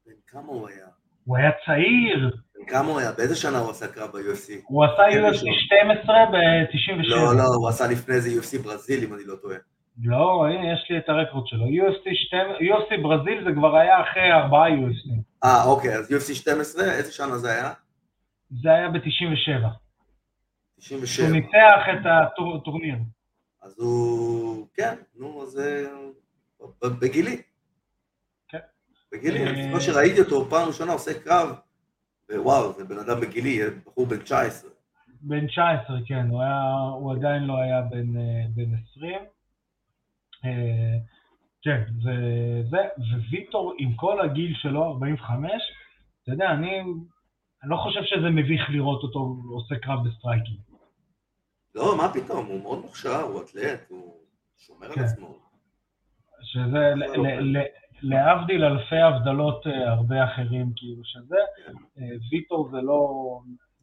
בן 0.05 0.13
כמה 0.27 0.47
הוא 0.47 0.67
היה? 0.67 0.87
הוא 1.23 1.37
היה 1.37 1.51
צעיר, 1.65 2.37
כמה 2.67 2.89
הוא 2.89 2.99
היה? 2.99 3.11
באיזה 3.11 3.35
שנה 3.35 3.59
הוא 3.59 3.69
עשה 3.71 3.87
קרב 3.87 4.09
ב-UFC? 4.11 4.51
הוא 4.63 4.85
עשה 4.85 5.03
UFC 5.09 5.35
יש 5.35 5.43
לו. 5.43 5.53
12 5.53 6.15
ב-97. 6.25 7.07
לא, 7.07 7.35
לא, 7.37 7.43
הוא 7.43 7.69
עשה 7.69 7.87
לפני 7.87 8.21
זה 8.21 8.29
UFC 8.29 8.63
ברזיל, 8.63 9.03
אם 9.03 9.13
אני 9.13 9.23
לא 9.25 9.35
טועה. 9.35 9.57
לא, 10.01 10.45
הנה, 10.45 10.73
יש 10.73 10.87
לי 10.89 10.97
את 10.97 11.09
הרקורד 11.09 11.47
שלו. 11.47 11.65
UFC 11.65 12.03
12, 12.13 12.57
UFC 12.57 13.01
ברזיל 13.03 13.43
זה 13.43 13.49
כבר 13.55 13.75
היה 13.75 14.01
אחרי 14.01 14.33
ארבעה 14.33 14.69
UFC. 14.69 15.09
אה, 15.43 15.63
אוקיי, 15.63 15.95
אז 15.95 16.11
UFC 16.11 16.35
12, 16.35 16.83
איזה 16.83 17.11
שנה 17.13 17.37
זה 17.37 17.51
היה? 17.51 17.73
זה 18.61 18.69
היה 18.69 18.89
ב-97. 18.89 19.67
97. 20.79 21.27
הוא 21.27 21.35
ניצח 21.35 21.81
את 21.93 22.05
הטורניר. 22.55 22.95
אז 23.61 23.79
הוא... 23.79 24.67
כן, 24.73 24.93
נו, 25.15 25.43
אז... 25.43 25.59
אה, 25.59 26.89
בגילי. 26.89 27.41
כן. 28.47 28.57
בגילי, 29.11 29.43
אה, 29.43 29.49
אני 29.49 29.63
זוכר 29.63 29.79
שראיתי 29.79 30.19
אותו 30.19 30.45
פעם 30.49 30.67
ראשונה 30.67 30.93
עושה 30.93 31.19
קרב, 31.19 31.55
ווואו, 32.31 32.73
זה 32.73 32.83
בן 32.83 32.99
אדם 32.99 33.21
בגילי, 33.21 33.59
בחור 33.85 34.05
בן 34.05 34.17
19. 34.17 34.69
בן 35.21 35.47
19, 35.47 35.97
כן, 36.05 36.27
הוא, 36.29 36.41
היה, 36.41 36.71
הוא 36.93 37.13
עדיין 37.13 37.43
לא 37.43 37.57
היה 37.57 37.81
בן, 37.81 38.17
אה, 38.17 38.45
בן 38.55 38.75
20. 38.91 39.21
אה, 40.45 40.97
כן, 41.61 41.83
זה, 42.03 42.11
זה, 42.69 42.77
וויטור 43.29 43.73
עם 43.77 43.93
כל 43.95 44.21
הגיל 44.21 44.53
שלו, 44.55 44.83
45, 44.83 45.51
אתה 46.23 46.31
יודע, 46.31 46.51
אני, 46.51 46.79
אני 46.79 47.71
לא 47.71 47.77
חושב 47.77 47.99
שזה 48.03 48.29
מביך 48.29 48.61
לראות 48.69 49.03
אותו 49.03 49.35
עושה 49.49 49.75
קרב 49.75 50.07
בסטרייקינג. 50.07 50.59
לא, 51.75 51.97
מה 51.97 52.13
פתאום, 52.13 52.45
הוא 52.45 52.61
מאוד 52.61 52.81
מוכשר, 52.81 53.21
הוא 53.21 53.41
אתלט, 53.41 53.89
הוא 53.89 54.13
שומר 54.57 54.87
על 54.87 54.95
כן. 54.95 55.01
עצמו. 55.01 55.39
שזה, 56.41 56.93
ל, 56.95 56.99
לא, 56.99 57.27
ל, 57.27 57.57
ל, 57.57 57.61
להבדיל 58.03 58.63
אלפי 58.65 58.95
הבדלות 58.97 59.67
אה, 59.67 59.91
הרבה 59.91 60.23
אחרים, 60.23 60.71
כאילו, 60.75 61.01
שזה, 61.03 61.35
אה, 61.97 62.03
ויטור 62.31 62.69
זה 62.71 62.77
לא, 62.81 63.09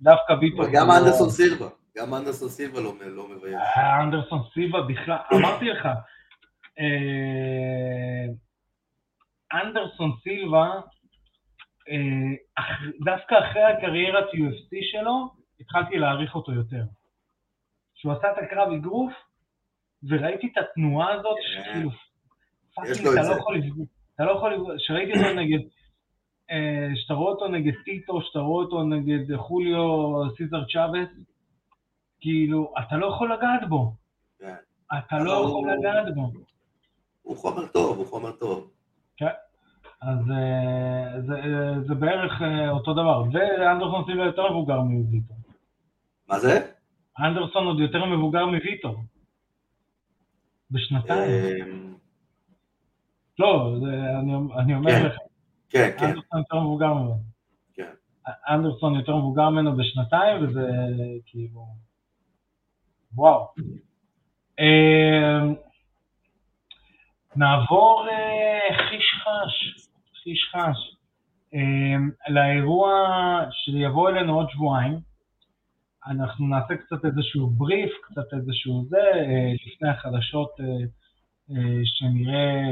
דווקא 0.01 0.33
ויטור 0.33 0.65
גם 0.73 0.87
לא- 0.89 0.99
אנדרסון 0.99 1.31
סילבה, 1.31 1.67
גם 1.97 2.15
אנדרסון 2.15 2.49
סילבה 2.49 2.81
לא 2.81 2.93
לא 3.07 3.29
מבייש. 3.29 3.55
אה, 3.77 4.03
אנדרסון 4.03 4.43
סילבה 4.55 4.83
בכלל, 4.83 5.17
אמרתי 5.35 5.65
לך, 5.65 5.89
אנדרסון 9.53 10.13
סילבה, 10.23 10.71
דווקא 13.05 13.35
אחרי 13.35 13.63
הקריירת 13.63 14.25
UFC 14.25 14.77
שלו, 14.83 15.35
התחלתי 15.61 15.99
להעריך 15.99 16.35
אותו 16.35 16.53
יותר. 16.53 16.83
כשהוא 17.95 18.13
עשה 18.13 18.33
את 18.33 18.39
הקרב 18.45 18.73
אגרוף, 18.73 19.13
וראיתי 20.09 20.47
את 20.53 20.59
התנועה 20.59 21.13
הזאת, 21.13 21.37
כן. 21.37 21.63
שכאילו, 21.63 21.91
fucking, 22.75 23.07
לו 23.07 23.13
את 23.13 23.19
אתה 23.19 23.29
לא. 23.29 23.37
יכול 23.37 23.57
לפגוע, 23.57 23.87
אתה 24.21 24.29
לא 24.29 24.33
יכול 24.33 24.55
לפגוע, 24.55 24.75
שראיתי 24.79 25.13
אותו 25.19 25.33
נגד, 25.35 25.59
אה, 26.51 26.89
שאתה 26.95 27.15
רואה 27.15 27.33
אותו 27.33 27.49
נגד 27.49 27.73
טיטו, 27.85 28.23
שאתה 28.23 28.39
רואה 28.39 28.65
אותו 28.65 28.83
נגד 28.83 29.37
חוליו 29.37 30.37
סיזר 30.37 30.65
צ'אבס, 30.73 31.09
כאילו, 32.21 32.73
אתה 32.79 32.97
לא 32.97 33.07
יכול 33.07 33.33
לגעת 33.33 33.69
בו. 33.69 33.93
כן. 34.39 34.55
אתה 34.99 35.19
לא 35.19 35.33
יכול 35.33 35.73
לגעת 35.73 36.15
בו. 36.15 36.31
הוא 37.23 37.37
חומר 37.37 37.67
טוב, 37.67 37.99
הוא 37.99 38.07
חומר 38.07 38.33
טוב. 38.33 38.71
אז 40.03 40.19
אה, 40.31 41.21
זה, 41.21 41.35
אה, 41.35 41.81
זה 41.81 41.95
בערך 41.95 42.43
אה, 42.43 42.71
אותו 42.71 42.93
דבר. 42.93 43.25
ואנדרסון 43.33 44.05
סילבה 44.07 44.25
יותר 44.25 44.51
מבוגר 44.51 44.81
מוויטור. 44.81 45.37
מה 46.29 46.39
זה? 46.39 46.71
אנדרסון 47.19 47.67
עוד 47.67 47.81
יותר 47.81 48.05
מבוגר 48.05 48.47
מוויטור. 48.47 48.97
בשנתיים. 50.71 51.90
אמ, 53.41 53.45
לא, 53.45 53.75
זה, 53.81 54.19
אני, 54.21 54.33
אני 54.59 54.75
אומר 54.75 54.91
כן. 54.91 55.07
לך, 55.07 55.17
כן, 55.71 55.91
כן, 55.99 56.07
אנדרסון 56.07 56.39
יותר 56.39 56.61
מבוגר 56.61 56.95
ממנו. 56.95 57.17
כן. 57.75 57.91
אנדרסון 58.49 58.95
יותר 58.95 59.17
מבוגר 59.17 59.49
ממנו 59.49 59.77
בשנתיים, 59.77 60.45
וזה 60.45 60.71
כאילו... 61.27 61.67
וואו. 63.15 63.47
אה, 64.61 65.41
נעבור 67.37 68.07
אה, 68.11 68.77
חיש 68.89 69.05
חש, 69.23 69.87
חיש 70.23 70.53
חש, 70.53 70.97
אה, 71.55 71.97
לאירוע 72.29 72.91
שיבוא 73.53 74.09
אלינו 74.09 74.35
עוד 74.37 74.51
שבועיים. 74.51 74.99
אנחנו 76.07 76.47
נעשה 76.47 76.75
קצת 76.77 77.05
איזשהו 77.05 77.51
בריף, 77.51 77.91
קצת 78.03 78.33
איזשהו 78.33 78.85
זה, 78.89 78.97
אה, 78.97 79.53
לפני 79.67 79.89
החדשות 79.89 80.51
אה, 80.61 80.67
שנראה 81.85 82.63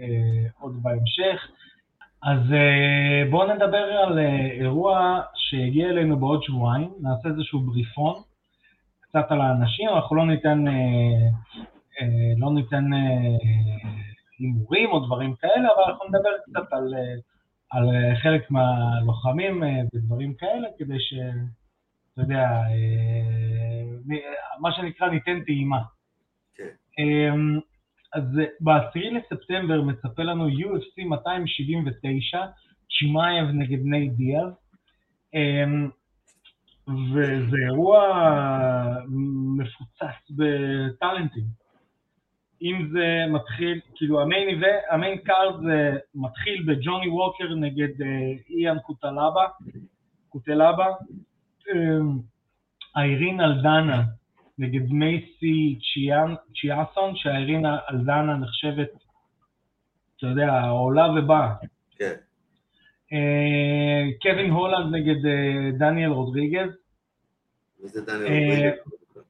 אה, 0.00 0.48
עוד 0.60 0.82
בהמשך. 0.82 1.48
אז 2.22 2.52
אה, 2.52 3.30
בואו 3.30 3.54
נדבר 3.54 3.76
על 3.76 4.18
אה, 4.18 4.50
אירוע 4.50 5.20
שיגיע 5.34 5.88
אלינו 5.88 6.16
בעוד 6.16 6.42
שבועיים, 6.42 6.90
נעשה 7.00 7.28
איזשהו 7.28 7.60
בריפון, 7.60 8.22
קצת 9.00 9.26
על 9.28 9.40
האנשים, 9.40 9.88
אנחנו 9.88 10.16
לא 10.16 10.26
ניתן, 10.26 10.68
אה, 10.68 10.72
אה, 12.00 12.32
לא 12.38 12.54
ניתן 12.54 12.92
אה, 12.94 13.36
הימורים 14.38 14.90
או 14.90 15.06
דברים 15.06 15.34
כאלה, 15.34 15.68
אבל 15.74 15.92
אנחנו 15.92 16.04
נדבר 16.08 16.30
קצת 16.46 16.72
על, 16.72 16.94
אה, 16.94 17.14
על 17.70 17.88
אה, 17.88 18.16
חלק 18.16 18.50
מהלוחמים 18.50 19.64
אה, 19.64 19.80
ודברים 19.94 20.34
כאלה, 20.34 20.68
כדי 20.78 21.00
ש... 21.00 21.14
אתה 22.12 22.22
יודע, 22.22 22.42
אה, 22.42 24.16
מה 24.60 24.72
שנקרא 24.72 25.08
ניתן 25.08 25.44
טעימה. 25.44 25.82
כן. 26.56 26.68
אמ, 26.98 27.60
אז 28.14 28.24
ב-10 28.60 28.98
לספטמבר 29.12 29.82
מצפה 29.82 30.22
לנו 30.22 30.48
UFC 30.48 31.04
279, 31.04 32.46
צ'ימאייב 32.98 33.48
נגד 33.48 33.78
ניי 33.84 34.08
דיאז, 34.08 34.52
אמ, 35.34 35.90
וזה 36.88 37.56
אירוע 37.66 38.00
מפוצץ 39.58 40.30
בטאלנטים. 40.30 41.44
אם 42.62 42.88
זה 42.92 43.24
מתחיל, 43.28 43.80
כאילו 43.94 44.20
המיין, 44.20 44.62
ה 44.90 44.96
main 44.96 45.18
card 45.18 45.62
זה 45.62 45.98
מתחיל 46.14 46.64
בג'וני 46.66 47.08
ווקר 47.08 47.54
נגד 47.54 48.02
אה, 48.02 48.32
יון 48.50 48.78
קוטלבה, 48.78 49.46
קוטלבה, 50.28 50.86
אמ, 51.72 52.18
איירין 52.96 53.40
אלדנה 53.40 54.02
נגד 54.58 54.92
מייסי 54.92 55.78
צ'יאסון, 56.60 57.16
שהאיירין 57.16 57.66
אלדנה 57.90 58.36
נחשבת, 58.36 58.90
אתה 60.16 60.26
יודע, 60.26 60.60
עולה 60.60 61.10
ובאה. 61.10 61.54
כן. 61.98 62.14
אה, 63.12 64.10
קווין 64.22 64.50
הולנד 64.50 64.94
נגד 64.94 65.26
אה, 65.26 65.70
דניאל 65.78 66.10
רודריגז. 66.10 66.70
מי 67.80 67.88
זה 67.88 68.06
דניאל 68.06 68.26
אה, 68.26 68.70
רודריגז? 68.84 69.24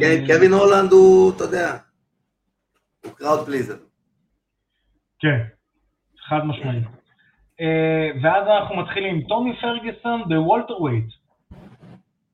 כן, 0.00 0.26
קווין 0.26 0.52
הולנד 0.52 0.92
הוא, 0.92 1.32
אתה 1.36 1.44
יודע, 1.44 1.76
הוא 3.04 3.12
crowd 3.12 3.46
pleaser. 3.46 3.76
כן, 5.18 5.44
חד 6.28 6.40
משמעית. 6.44 6.84
ואז 8.22 8.46
אנחנו 8.46 8.76
מתחילים 8.76 9.14
עם 9.14 9.22
טוני 9.22 9.56
פרגוסון 9.60 10.22
ב 10.28 10.82
welterweight, 10.82 11.06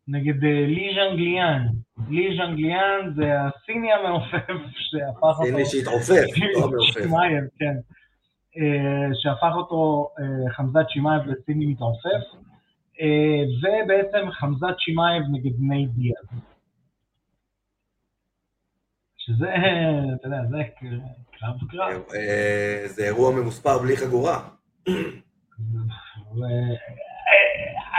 נגד 0.09 0.45
אה, 0.45 0.67
לי 0.67 0.89
ז'אנגליאן. 0.95 1.67
לי 2.09 2.37
ז'אנגליאן 2.37 3.13
זה 3.17 3.33
הסיני 3.41 3.93
המעופף 3.93 4.49
שהפך 4.75 5.23
אותו... 5.23 5.43
סיני 5.45 5.67
שהתעופף, 5.67 6.27
לא 6.55 6.71
מעופף. 6.71 6.93
צ'ימאייב, 6.93 7.45
כן. 7.59 7.75
שהפך 9.15 9.53
אותו 9.57 10.09
חמזת 10.57 10.85
צ'ימאייב 10.89 11.23
לסיני 11.27 11.67
מתעופף, 11.67 12.43
אה, 13.01 13.43
ובעצם 13.59 14.31
חמזת 14.31 14.75
צ'ימאייב 14.79 15.23
נגד 15.33 15.57
נייט 15.59 15.87
דיאז. 15.87 16.41
שזה, 19.17 19.55
אתה 20.15 20.27
יודע, 20.27 20.45
זה 20.51 20.63
קרב 21.39 21.57
קרב. 21.71 22.03
אה, 22.15 22.83
זה 22.87 23.05
אירוע 23.05 23.33
ממוספר 23.33 23.79
בלי 23.79 23.97
חגורה. 23.97 24.49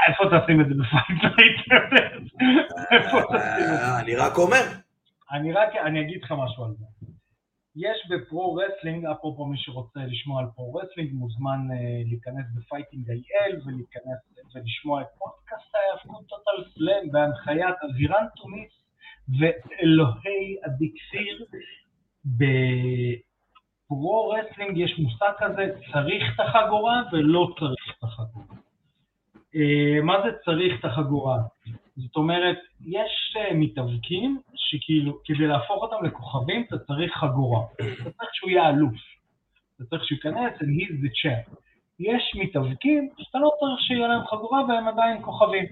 איפה 0.07 0.23
תשים 0.23 0.61
את 0.61 0.67
זה 0.67 0.73
ב 0.73 0.81
Fight 0.81 1.16
Night? 1.16 1.59
איפה 2.91 3.21
תשים 3.21 3.73
את 3.73 3.79
זה? 3.79 3.99
אני 3.99 4.15
רק 4.15 4.37
אומר. 4.37 4.63
אני 5.31 5.53
רק, 5.53 5.75
אני 5.75 6.01
אגיד 6.01 6.23
לך 6.23 6.31
משהו 6.31 6.63
על 6.63 6.71
זה. 6.79 6.85
יש 7.75 8.07
ב 8.09 8.21
pro 8.21 8.55
wrestling, 8.55 9.05
אפרופו 9.05 9.45
מי 9.45 9.57
שרוצה 9.57 9.99
לשמוע 9.99 10.41
על 10.41 10.47
pro 10.55 10.73
wrestling, 10.73 11.13
מוזמן 11.13 11.59
אה, 11.71 11.77
להיכנס 12.05 12.45
בפייטינג 12.55 13.09
איי-אל 13.09 13.61
ולהיכנס 13.65 14.19
ולשמוע 14.55 15.01
את 15.01 15.07
פודקאסט 15.17 15.75
ההיאבקות 15.75 16.27
טוטל 16.27 16.69
סלאם 16.73 17.11
בהנחיית 17.11 17.75
אבירן 17.83 18.25
תוניס 18.35 18.71
ואלוהי 19.39 20.57
עדי 20.63 20.91
כפיר. 20.95 21.45
ב 22.25 22.76
pro 22.76 24.29
wrestling 24.29 24.77
יש 24.77 24.99
מושג 24.99 25.31
כזה, 25.37 25.75
צריך 25.93 26.23
את 26.35 26.39
החגורה 26.39 27.01
ולא 27.11 27.53
צריך 27.59 27.97
את 27.97 28.03
החגורה. 28.03 28.52
אה, 29.55 30.01
מה 30.03 30.13
זה 30.23 30.37
צריך 30.45 30.79
את 30.79 30.85
החגורה? 30.85 31.37
זאת 31.95 32.15
אומרת, 32.15 32.57
יש 32.85 33.35
אה, 33.37 33.53
מתאבקים 33.53 34.41
שכאילו, 34.55 35.17
כדי 35.25 35.47
להפוך 35.47 35.83
אותם 35.83 36.05
לכוכבים, 36.05 36.65
אתה 36.67 36.77
צריך 36.79 37.13
חגורה. 37.13 37.61
אתה 37.75 38.11
צריך 38.11 38.29
שהוא 38.33 38.49
יהיה 38.49 38.69
אלוף. 38.69 38.95
אתה 39.75 39.85
צריך 39.85 40.03
שהוא 40.05 40.15
ייכנס, 40.15 40.61
and 40.61 40.65
he's 40.65 41.05
the 41.05 41.11
champ. 41.21 41.55
יש 41.99 42.35
מתאבקים 42.35 43.09
שאתה 43.17 43.39
לא 43.39 43.51
צריך 43.59 43.81
שיהיה 43.81 44.07
להם 44.07 44.27
חגורה 44.27 44.65
והם 44.67 44.87
עדיין 44.87 45.21
כוכבים. 45.21 45.65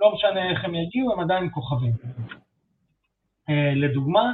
לא 0.00 0.14
משנה 0.14 0.50
איך 0.50 0.64
הם 0.64 0.74
יגיעו, 0.74 1.12
הם 1.12 1.20
עדיין 1.20 1.48
כוכבים. 1.52 1.92
אה, 3.48 3.74
לדוגמה, 3.74 4.32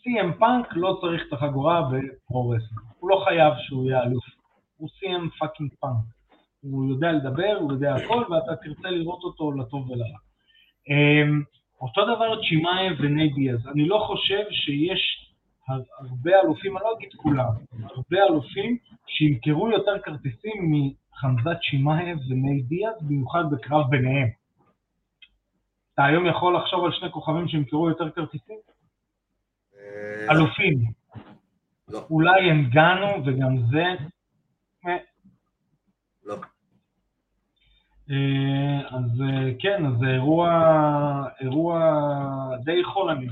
CM 0.00 0.38
Punk 0.38 0.66
לא 0.70 0.98
צריך 1.00 1.22
את 1.28 1.32
החגורה 1.32 1.82
ב 1.82 1.89
pro 1.89 2.10
wrestling. 2.10 2.80
הוא 2.98 3.10
לא 3.10 3.22
חייב 3.24 3.52
שהוא 3.58 3.90
יהיה 3.90 4.02
אלוף. 4.02 4.24
הוא 4.76 4.88
CM 4.88 5.38
fucking 5.38 5.70
Punk. 5.80 6.17
הוא 6.60 6.90
יודע 6.90 7.12
לדבר, 7.12 7.56
הוא 7.60 7.72
יודע 7.72 7.94
הכל, 7.94 8.24
ואתה 8.32 8.56
תרצה 8.56 8.90
לראות 8.90 9.22
אותו 9.24 9.52
לטוב 9.52 9.90
ולרע. 9.90 10.18
אמ, 10.88 11.42
אותו 11.80 12.04
דבר 12.04 12.40
צ'ימאייב 12.48 12.92
ונייט 13.00 13.28
דיאז. 13.28 13.68
אני 13.68 13.88
לא 13.88 14.04
חושב 14.06 14.42
שיש 14.50 15.32
הר- 15.68 15.82
הרבה 16.00 16.30
אלופים, 16.44 16.76
אני 16.76 16.84
לא 16.84 16.94
אגיד 16.98 17.08
כולם, 17.16 17.50
הרבה 17.82 18.16
אלופים 18.30 18.78
שימכרו 19.06 19.70
יותר 19.70 19.98
כרטיסים 20.02 20.72
מחמזת 20.72 21.56
צ'ימאייב 21.70 22.18
וניי 22.30 22.62
דיאז, 22.62 23.02
במיוחד 23.02 23.44
בקרב 23.50 23.90
ביניהם. 23.90 24.28
אתה 25.94 26.04
היום 26.04 26.26
יכול 26.26 26.56
לחשוב 26.56 26.84
על 26.84 26.92
שני 26.92 27.10
כוכבים 27.10 27.48
שימכרו 27.48 27.88
יותר 27.88 28.10
כרטיסים? 28.10 28.56
אה, 29.76 30.32
אלופים. 30.36 30.78
לא. 31.88 32.00
אולי 32.10 32.50
הם 32.50 32.64
גנו, 32.70 33.24
וגם 33.26 33.56
זה... 33.70 33.84
לא. 36.28 36.36
אה, 38.10 38.96
אז 38.96 39.20
אה, 39.20 39.52
כן, 39.58 39.86
אז 39.86 39.92
זה 40.00 40.06
אירוע, 40.06 40.50
אירוע 41.40 41.80
די 42.64 42.84
חולני. 42.84 43.26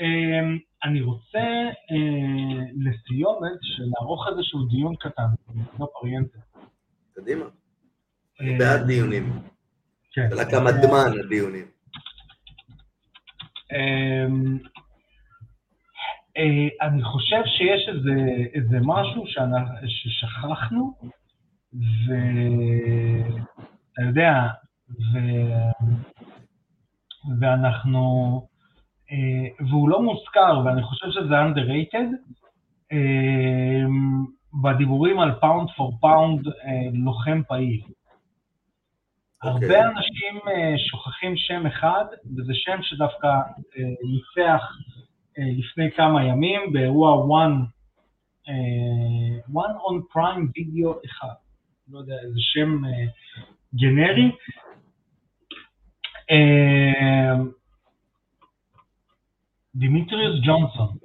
אה, 0.00 0.40
אני 0.84 1.00
רוצה 1.00 1.68
לסיומת 2.76 3.58
שנערוך 3.62 4.26
איזשהו 4.28 4.64
דיון 4.66 4.96
קטן, 4.96 5.28
לא 5.78 5.88
פריאנטה. 6.00 6.38
קדימה. 7.14 7.44
אה, 8.40 8.56
בעד 8.58 8.86
דיונים. 8.86 9.42
כן. 10.12 10.28
שאלה 10.30 10.50
כמה 10.50 10.72
דמן 10.72 11.20
הדיונים. 11.24 11.66
אני 16.82 17.04
חושב 17.04 17.42
שיש 17.44 17.88
איזה, 18.54 18.78
משהו 18.82 19.24
ששכחנו, 19.86 20.94
ואתה 21.74 23.42
יודע, 24.08 24.48
ו... 24.90 25.18
ואנחנו, 27.40 28.00
אה, 29.10 29.66
והוא 29.68 29.88
לא 29.88 30.02
מוזכר, 30.02 30.62
ואני 30.64 30.82
חושב 30.82 31.06
שזה 31.10 31.34
underrated, 31.42 32.32
אה, 32.92 33.84
בדיבורים 34.62 35.20
על 35.20 35.32
pound 35.40 35.68
for 35.76 35.98
pound 36.00 36.46
לוחם 36.92 37.42
פעיל. 37.48 37.82
הרבה 39.42 39.88
אנשים 39.88 40.38
אה, 40.48 40.74
שוכחים 40.78 41.36
שם 41.36 41.66
אחד, 41.66 42.04
וזה 42.36 42.52
שם 42.54 42.78
שדווקא 42.82 43.28
ניצח 44.04 44.62
לפני 45.36 45.90
כמה 45.96 46.24
ימים 46.24 46.72
באירוע 46.72 47.26
One, 47.26 47.56
One 49.54 49.76
on 49.88 50.14
Prime 50.14 50.46
Video 50.56 51.06
אחד. 51.06 51.34
לא 51.92 51.98
יודע, 51.98 52.14
איזה 52.22 52.38
שם 52.38 52.82
גנרי. 53.74 54.30
דימיטריוס 59.74 60.40
ג'ונסון. 60.46 60.96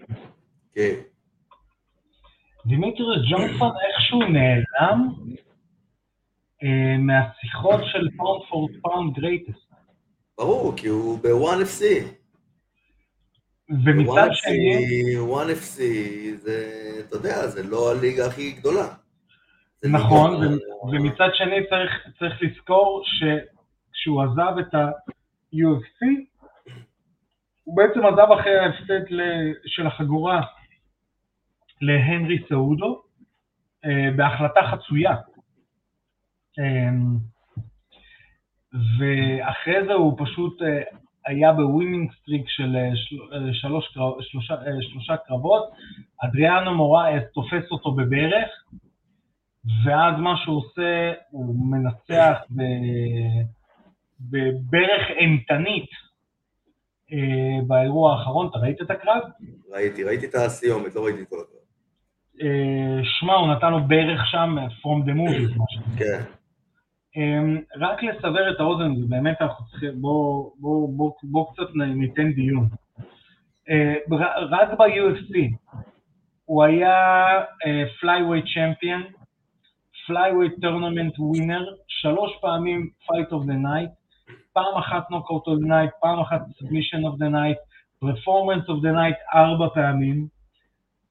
כן. 0.74 0.94
דימיטריוס 2.66 3.20
ג'ונסון 3.32 3.72
איכשהו 3.88 4.20
נעלם 4.20 5.14
אה, 6.64 6.98
מהשיחות 6.98 7.82
של 7.92 8.10
pound 8.18 8.42
for 8.50 8.70
pound 8.82 9.16
greatest. 9.16 9.74
ברור, 10.38 10.74
כי 10.78 10.88
הוא 10.88 11.20
ב-1FC. 11.20 11.84
ומצד 13.70 14.30
שני... 14.32 15.16
1FC 15.18 15.82
זה, 16.36 16.72
אתה 17.08 17.16
יודע, 17.16 17.48
זה 17.48 17.64
לא 17.64 17.92
הליגה 17.92 18.26
הכי 18.26 18.52
גדולה. 18.52 18.88
נכון, 19.86 20.58
ומצד 20.92 21.30
שני 21.34 21.68
צריך, 21.70 21.92
צריך 22.20 22.42
לזכור 22.42 23.04
שכשהוא 23.06 24.24
עזב 24.24 24.58
את 24.60 24.74
ה-UFC, 24.74 26.06
הוא 27.64 27.78
בעצם 27.78 28.06
עזב 28.06 28.32
אחרי 28.40 28.60
ההפסד 28.60 29.02
של 29.66 29.88
החגורה 29.88 30.42
להנרי 31.82 32.44
סעודו 32.50 33.02
אה, 33.86 34.12
בהחלטה 34.16 34.60
חצויה. 34.72 35.16
אמ, 36.60 37.18
ואחרי 38.74 39.86
זה 39.88 39.94
הוא 39.94 40.18
פשוט 40.26 40.62
אה, 40.62 40.82
היה 41.26 41.54
ב 41.54 41.61
winning 41.61 42.12
streak 42.14 42.50
של 42.50 42.76
אה, 42.76 43.54
שלוש, 43.54 43.98
שלושה, 44.22 44.56
שלושה 44.82 45.18
קרבות, 45.18 45.64
אדריאנו 46.24 46.76
מוראס 46.76 47.10
תופס 47.34 47.72
אותו 47.72 47.92
בברך, 47.92 48.50
ואז 49.86 50.20
מה 50.20 50.34
שהוא 50.38 50.58
עושה, 50.58 51.14
הוא 51.30 51.56
מנצח. 51.72 52.38
בברך 54.22 55.10
אימתנית 55.20 55.90
באירוע 57.68 58.14
האחרון, 58.14 58.48
אתה 58.48 58.58
ראית 58.58 58.82
את 58.82 58.92
הקרב? 58.92 59.22
ראיתי, 59.72 60.04
ראיתי 60.04 60.26
את 60.26 60.36
הסיומת, 60.36 60.96
לא 60.96 61.06
ראיתי 61.06 61.22
את 61.22 61.30
כל 61.30 61.36
הקרב. 61.36 61.58
שמע, 63.04 63.34
הוא 63.34 63.48
נתן 63.48 63.72
לו 63.72 63.84
ברך 63.88 64.22
שם, 64.26 64.56
From 64.58 65.06
the 65.08 65.14
movies, 65.14 65.64
משהו. 65.64 65.82
כן. 65.98 66.24
אמ, 67.18 67.58
רק 67.76 68.04
לסבר 68.04 68.52
את 68.52 68.60
האוזן, 68.60 68.92
ובאמת 68.92 69.42
אנחנו 69.42 69.66
צריכים, 69.66 70.02
בואו 70.02 70.54
בוא, 70.60 70.90
בוא, 70.98 71.12
בוא 71.24 71.54
קצת 71.54 71.76
ניתן 71.76 72.32
דיון. 72.32 72.68
אה, 73.70 73.96
רק 74.50 74.70
ב-UFC 74.70 75.36
הוא 76.46 76.64
היה 76.64 76.96
flyweight 78.02 78.46
champion, 78.54 79.04
flyweight 80.08 80.54
tournament 80.62 81.20
winner, 81.20 81.66
שלוש 81.88 82.32
פעמים 82.42 82.90
fight 83.08 83.32
of 83.32 83.46
the 83.46 83.54
night, 83.54 83.90
פעם 84.54 84.78
אחת 84.78 85.12
knockout 85.12 85.48
of 85.48 85.60
the 85.60 85.68
night, 85.68 85.92
פעם 86.02 86.20
אחת 86.20 86.42
submission 86.60 87.06
of 87.06 87.20
the 87.20 87.30
night, 87.30 87.58
performance 88.00 88.70
of 88.70 88.82
the 88.82 88.92
night 88.92 89.16
ארבע 89.36 89.68
פעמים, 89.74 90.28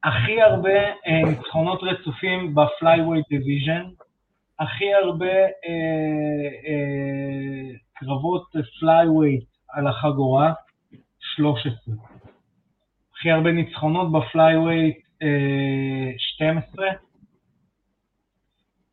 הכי 0.04 0.42
הרבה 0.42 0.78
אה, 1.06 1.22
ניצחונות 1.28 1.80
רצופים 1.82 2.54
ב 2.54 2.62
flyweight 2.62 3.28
division, 3.28 3.84
הכי 4.58 4.94
הרבה 4.94 5.34
אה, 5.34 6.48
אה, 6.66 7.76
קרבות 7.94 8.46
flyweight 8.80 9.44
על 9.68 9.86
החגורה, 9.86 10.52
13. 11.20 11.94
הכי 13.14 13.30
הרבה 13.30 13.52
ניצחונות 13.52 14.12
ב 14.12 14.20
flyweight, 14.20 14.96
אה, 15.22 16.12
12. 16.18 16.86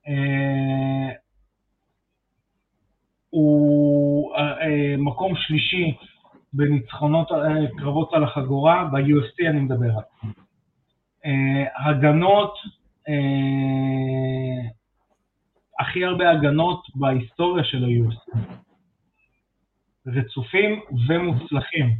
אה, 0.08 1.13
הוא 3.30 4.36
אה, 4.36 4.62
אה, 4.62 4.96
מקום 4.98 5.34
שלישי 5.36 5.98
בניצחונות, 6.54 7.28
קרבות 7.78 8.13
על 8.13 8.24
החגורה, 8.24 8.89
ב-UFC 8.92 9.50
אני 9.50 9.60
מדבר 9.60 9.92
על. 9.92 10.04
הגנות, 11.86 12.54
הכי 15.80 16.06
הרבה 16.06 16.32
הגנות 16.32 16.84
בהיסטוריה 16.96 17.63
של 17.63 17.84
ה-UFC. 17.84 18.38
רצופים 20.08 20.80
ומוצלחים. 21.08 21.96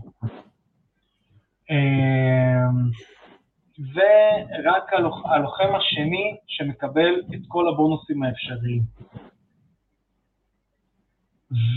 ורק 3.80 4.94
הלוחם 5.26 5.76
השני 5.76 6.38
שמקבל 6.48 7.22
את 7.36 7.42
כל 7.48 7.68
הבונוסים 7.68 8.24
האפשריים. 8.24 8.82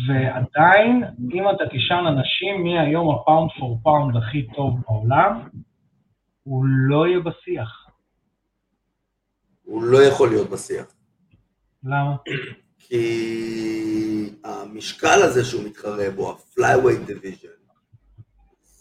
ועדיין, 0.09 1.05
אם 1.35 1.51
אתה 1.51 1.65
תשאל 1.67 2.07
אנשים 2.07 2.63
מי 2.63 2.79
היום 2.79 3.15
ה 3.15 3.21
pound 3.21 3.51
for 3.59 3.79
pound 3.83 4.17
הכי 4.17 4.47
טוב 4.55 4.81
בעולם, 4.89 5.49
הוא 6.43 6.65
לא 6.67 7.07
יהיה 7.07 7.21
בשיח. 7.21 7.87
הוא 9.63 9.83
לא 9.83 9.99
יכול 10.03 10.29
להיות 10.29 10.51
בשיח. 10.51 10.95
למה? 11.85 12.17
כי 12.79 14.37
המשקל 14.45 15.23
הזה 15.23 15.45
שהוא 15.45 15.65
מתחרה 15.65 16.11
בו, 16.17 16.31
ה-flyweight 16.31 17.11
division, 17.11 17.56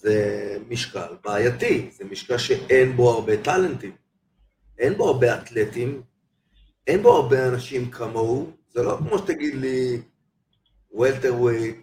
זה 0.05 0.57
משקל 0.69 1.15
בעייתי, 1.23 1.89
זה 1.91 2.05
משקל 2.05 2.37
שאין 2.37 2.95
בו 2.95 3.11
הרבה 3.11 3.43
טאלנטים, 3.43 3.91
אין 4.77 4.93
בו 4.93 5.07
הרבה 5.07 5.41
אתלטים, 5.41 6.01
אין 6.87 7.01
בו 7.01 7.15
הרבה 7.15 7.47
אנשים 7.47 7.91
כמוהו, 7.91 8.51
זה 8.69 8.83
לא 8.83 8.97
כמו 8.97 9.17
שתגיד 9.17 9.55
לי 9.55 10.01
welterweight 10.91 11.75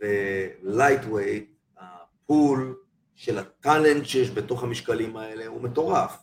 ו 0.00 0.12
lightweight, 0.12 1.50
ה 1.78 1.98
pool 1.98 2.76
של 3.14 3.38
ה 3.38 3.48
talent 3.48 4.06
שיש 4.06 4.30
בתוך 4.30 4.62
המשקלים 4.62 5.16
האלה 5.16 5.46
הוא 5.46 5.62
מטורף. 5.62 6.18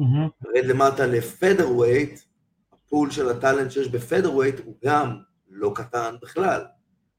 Mm-hmm. 0.00 0.48
רד 0.56 0.64
למטה 0.64 1.06
ל 1.06 1.14
featherweight, 1.14 2.20
ה 2.72 2.80
pool 2.80 3.10
של 3.10 3.28
ה 3.28 3.34
talent 3.34 3.70
שיש 3.70 3.88
ב 3.88 3.93
featherweight 3.93 4.60
הוא 4.64 4.74
גם 4.84 5.16
לא 5.50 5.72
קטן 5.74 6.14
בכלל. 6.22 6.64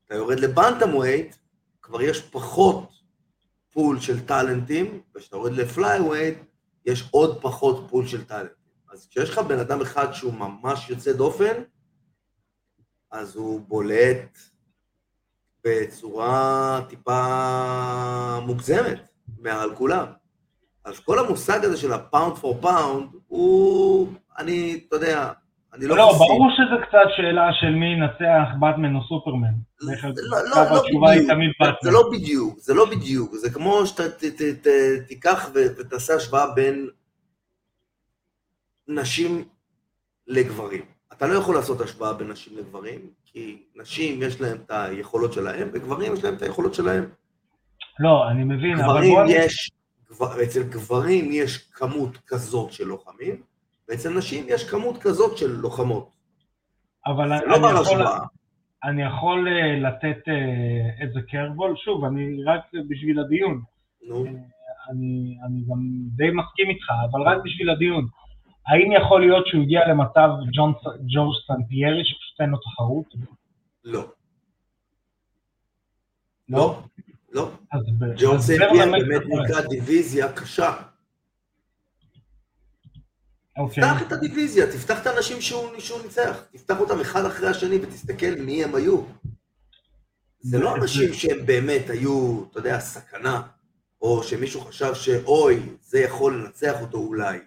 אתה 0.05 0.15
יורד 0.15 0.39
ל 0.39 0.95
bantamweight, 0.95 1.35
כבר 1.81 2.01
יש 2.01 2.21
פחות 2.21 3.02
pool 3.73 3.99
של 3.99 4.25
טאלנטים, 4.25 5.01
וכשאתה 5.15 5.35
יורד 5.35 5.53
ל 5.53 5.61
flyweight, 5.61 6.37
יש 6.85 7.09
עוד 7.11 7.41
פחות 7.41 7.87
pool 7.89 8.07
של 8.07 8.23
טאלנטים. 8.23 8.63
אז 8.91 9.07
כשיש 9.09 9.29
לך 9.29 9.39
בן 9.39 9.59
אדם 9.59 9.81
אחד 9.81 10.13
שהוא 10.13 10.33
ממש 10.33 10.89
יוצא 10.89 11.13
דופן, 11.13 11.63
אז 13.11 13.35
הוא 13.35 13.61
בולט 13.61 14.37
בצורה 15.63 16.81
טיפה 16.89 18.39
מוגזמת 18.45 19.01
מעל 19.37 19.75
כולם. 19.75 20.05
אז 20.85 20.99
כל 20.99 21.19
המושג 21.19 21.65
הזה 21.65 21.77
של 21.77 21.93
ה 21.93 22.00
pound 22.00 22.37
for 22.37 22.61
pound, 22.61 23.09
הוא, 23.27 24.13
אני, 24.37 24.85
אתה 24.87 24.95
יודע, 24.95 25.31
אני 25.73 25.87
לא... 25.87 25.97
לא, 25.97 26.13
ברור 26.17 26.49
שזה 26.57 26.85
קצת 26.87 27.09
שאלה 27.15 27.53
של 27.53 27.69
מי 27.69 27.85
ינצח 27.85 28.49
באטמן 28.59 28.95
או 28.95 29.03
סופרמן. 29.03 29.53
לא, 29.81 29.93
לא, 30.33 30.61
לא 30.63 30.71
בדיוק, 31.41 31.79
זה 31.81 31.91
לא 31.91 32.09
בדיוק, 32.11 32.59
זה 32.59 32.73
לא 32.73 32.85
בדיוק, 32.85 33.35
זה 33.35 33.49
כמו 33.49 33.85
שאתה 33.85 34.03
תיקח 35.07 35.49
ותעשה 35.53 36.15
השוואה 36.15 36.53
בין 36.55 36.89
נשים 38.87 39.43
לגברים. 40.27 40.85
אתה 41.13 41.27
לא 41.27 41.33
יכול 41.33 41.55
לעשות 41.55 41.81
השוואה 41.81 42.13
בין 42.13 42.27
נשים 42.31 42.57
לגברים, 42.57 42.99
כי 43.25 43.63
נשים 43.75 44.23
יש 44.23 44.41
להם 44.41 44.57
את 44.65 44.71
היכולות 44.71 45.33
שלהם, 45.33 45.69
וגברים 45.73 46.13
יש 46.13 46.23
להם 46.23 46.33
את 46.35 46.41
היכולות 46.41 46.73
שלהם. 46.73 47.09
לא, 47.99 48.29
אני 48.31 48.43
מבין, 48.43 48.79
אבל 48.79 49.01
בוא... 49.01 49.23
יש, 49.27 49.71
אצל 50.43 50.63
גברים 50.63 51.31
יש 51.31 51.57
כמות 51.57 52.17
כזאת 52.27 52.71
של 52.71 52.87
לוחמים, 52.87 53.41
ואצל 53.89 54.17
נשים 54.17 54.45
יש 54.47 54.69
כמות 54.69 54.97
כזאת 54.97 55.37
של 55.37 55.51
לוחמות. 55.51 56.09
אבל 57.05 57.33
אני, 57.33 57.45
לא 57.47 57.55
אני, 57.55 57.81
יכול, 57.81 58.01
אני 58.83 59.03
יכול 59.03 59.47
אה, 59.47 59.79
לתת 59.79 60.27
אה, 60.27 61.05
איזה 61.05 61.19
קרבול, 61.29 61.75
שוב, 61.75 62.05
אני 62.05 62.43
רק 62.43 62.61
בשביל 62.89 63.19
הדיון. 63.19 63.61
נו. 64.07 64.25
אה, 64.25 64.31
אני, 64.89 65.37
אני 65.45 65.61
גם 65.69 65.79
די 66.15 66.29
מסכים 66.29 66.69
איתך, 66.69 66.85
אבל 67.11 67.21
רק 67.21 67.37
בשביל 67.43 67.69
הדיון. 67.69 68.07
האם 68.67 68.91
יכול 68.91 69.21
להיות 69.21 69.47
שהוא 69.47 69.61
הגיע 69.63 69.87
למצב 69.87 70.29
ג'ורג' 71.13 71.35
סנטיירי 71.47 72.01
שפשוט 72.05 72.41
אין 72.41 72.49
לו 72.49 72.57
תחרות? 72.57 73.05
לא. 73.83 74.03
לא? 76.49 76.83
לא. 77.31 77.51
ג'ורג' 78.17 78.39
סנטיירי 78.39 78.91
באמת 78.91 79.21
נקרא 79.25 79.61
דיוויזיה 79.69 80.33
קשה. 80.33 80.73
אוקיי. 83.57 83.83
תפתח 83.83 84.01
את 84.07 84.11
הדיוויזיה, 84.11 84.71
תפתח 84.71 85.01
את 85.01 85.07
האנשים 85.07 85.41
שהוא, 85.41 85.79
שהוא 85.79 86.01
ניצח, 86.01 86.43
תפתח 86.51 86.79
אותם 86.79 86.99
אחד 86.99 87.25
אחרי 87.25 87.47
השני 87.47 87.79
ותסתכל 87.81 88.35
מי 88.39 88.63
הם 88.63 88.75
היו. 88.75 89.01
זה 90.39 90.59
לא 90.59 90.75
אנשים 90.75 91.13
שהם 91.13 91.45
באמת 91.45 91.89
היו, 91.89 92.43
אתה 92.51 92.59
יודע, 92.59 92.79
סכנה, 92.79 93.41
או 94.01 94.23
שמישהו 94.23 94.61
חשב 94.61 94.93
שאוי, 94.93 95.59
זה 95.81 95.99
יכול 95.99 96.43
לנצח 96.43 96.81
אותו 96.81 96.97
אולי. 96.97 97.39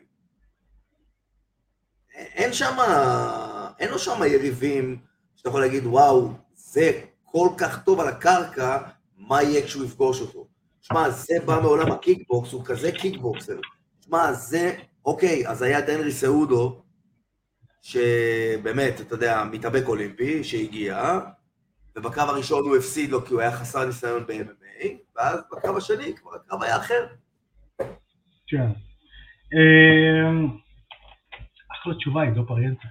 אין 2.14 2.52
שם, 2.52 2.76
אין 3.78 3.90
לו 3.90 3.98
שם 3.98 4.20
יריבים 4.26 4.98
שאתה 5.36 5.48
יכול 5.48 5.60
להגיד, 5.60 5.86
וואו, 5.86 6.30
זה 6.54 7.00
כל 7.24 7.48
כך 7.58 7.84
טוב 7.84 8.00
על 8.00 8.08
הקרקע, 8.08 8.78
מה 9.16 9.42
יהיה 9.42 9.66
כשהוא 9.66 9.84
יפגוש 9.84 10.20
אותו? 10.20 10.46
שמע, 10.80 11.10
זה 11.10 11.34
בא 11.44 11.60
מעולם 11.62 11.92
הקיקבוקס, 11.92 12.52
הוא 12.52 12.64
כזה 12.64 12.92
קיקבוקסר. 12.92 13.58
שמע, 14.00 14.32
זה, 14.32 14.76
אוקיי, 15.06 15.48
אז 15.48 15.62
היה 15.62 15.80
דנרי 15.80 16.12
סעודו, 16.12 16.82
שבאמת, 17.82 19.00
אתה 19.00 19.14
יודע, 19.14 19.44
מתאבק 19.52 19.88
אולימפי, 19.88 20.44
שהגיע, 20.44 21.20
ובקרב 21.96 22.28
הראשון 22.28 22.64
הוא 22.68 22.76
הפסיד 22.76 23.10
לו 23.10 23.24
כי 23.24 23.32
הוא 23.32 23.40
היה 23.40 23.52
חסר 23.52 23.84
ניסיון 23.84 24.26
ב-MMA, 24.26 24.86
ואז 25.16 25.40
בקרב 25.52 25.76
השני 25.76 26.14
כבר 26.16 26.30
הקרב 26.34 26.62
היה 26.62 26.76
אחר. 26.76 27.06
כן. 28.46 28.66
אמ, 29.52 30.48
אחלה 31.72 31.94
תשובה, 31.94 32.22
עידו 32.22 32.46
פריאנטה. 32.46 32.88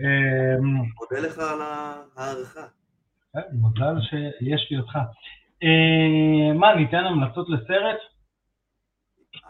אמ, 0.00 0.64
מודה 0.74 1.28
לך 1.28 1.38
על 1.38 1.60
ההערכה. 1.62 2.66
כן, 3.32 3.40
מזל 3.52 4.00
שיש 4.00 4.70
לי 4.70 4.78
אותך. 4.78 4.96
אה, 5.62 6.54
מה, 6.54 6.74
ניתן 6.74 7.04
המלצות 7.04 7.46
לסרט? 7.48 8.11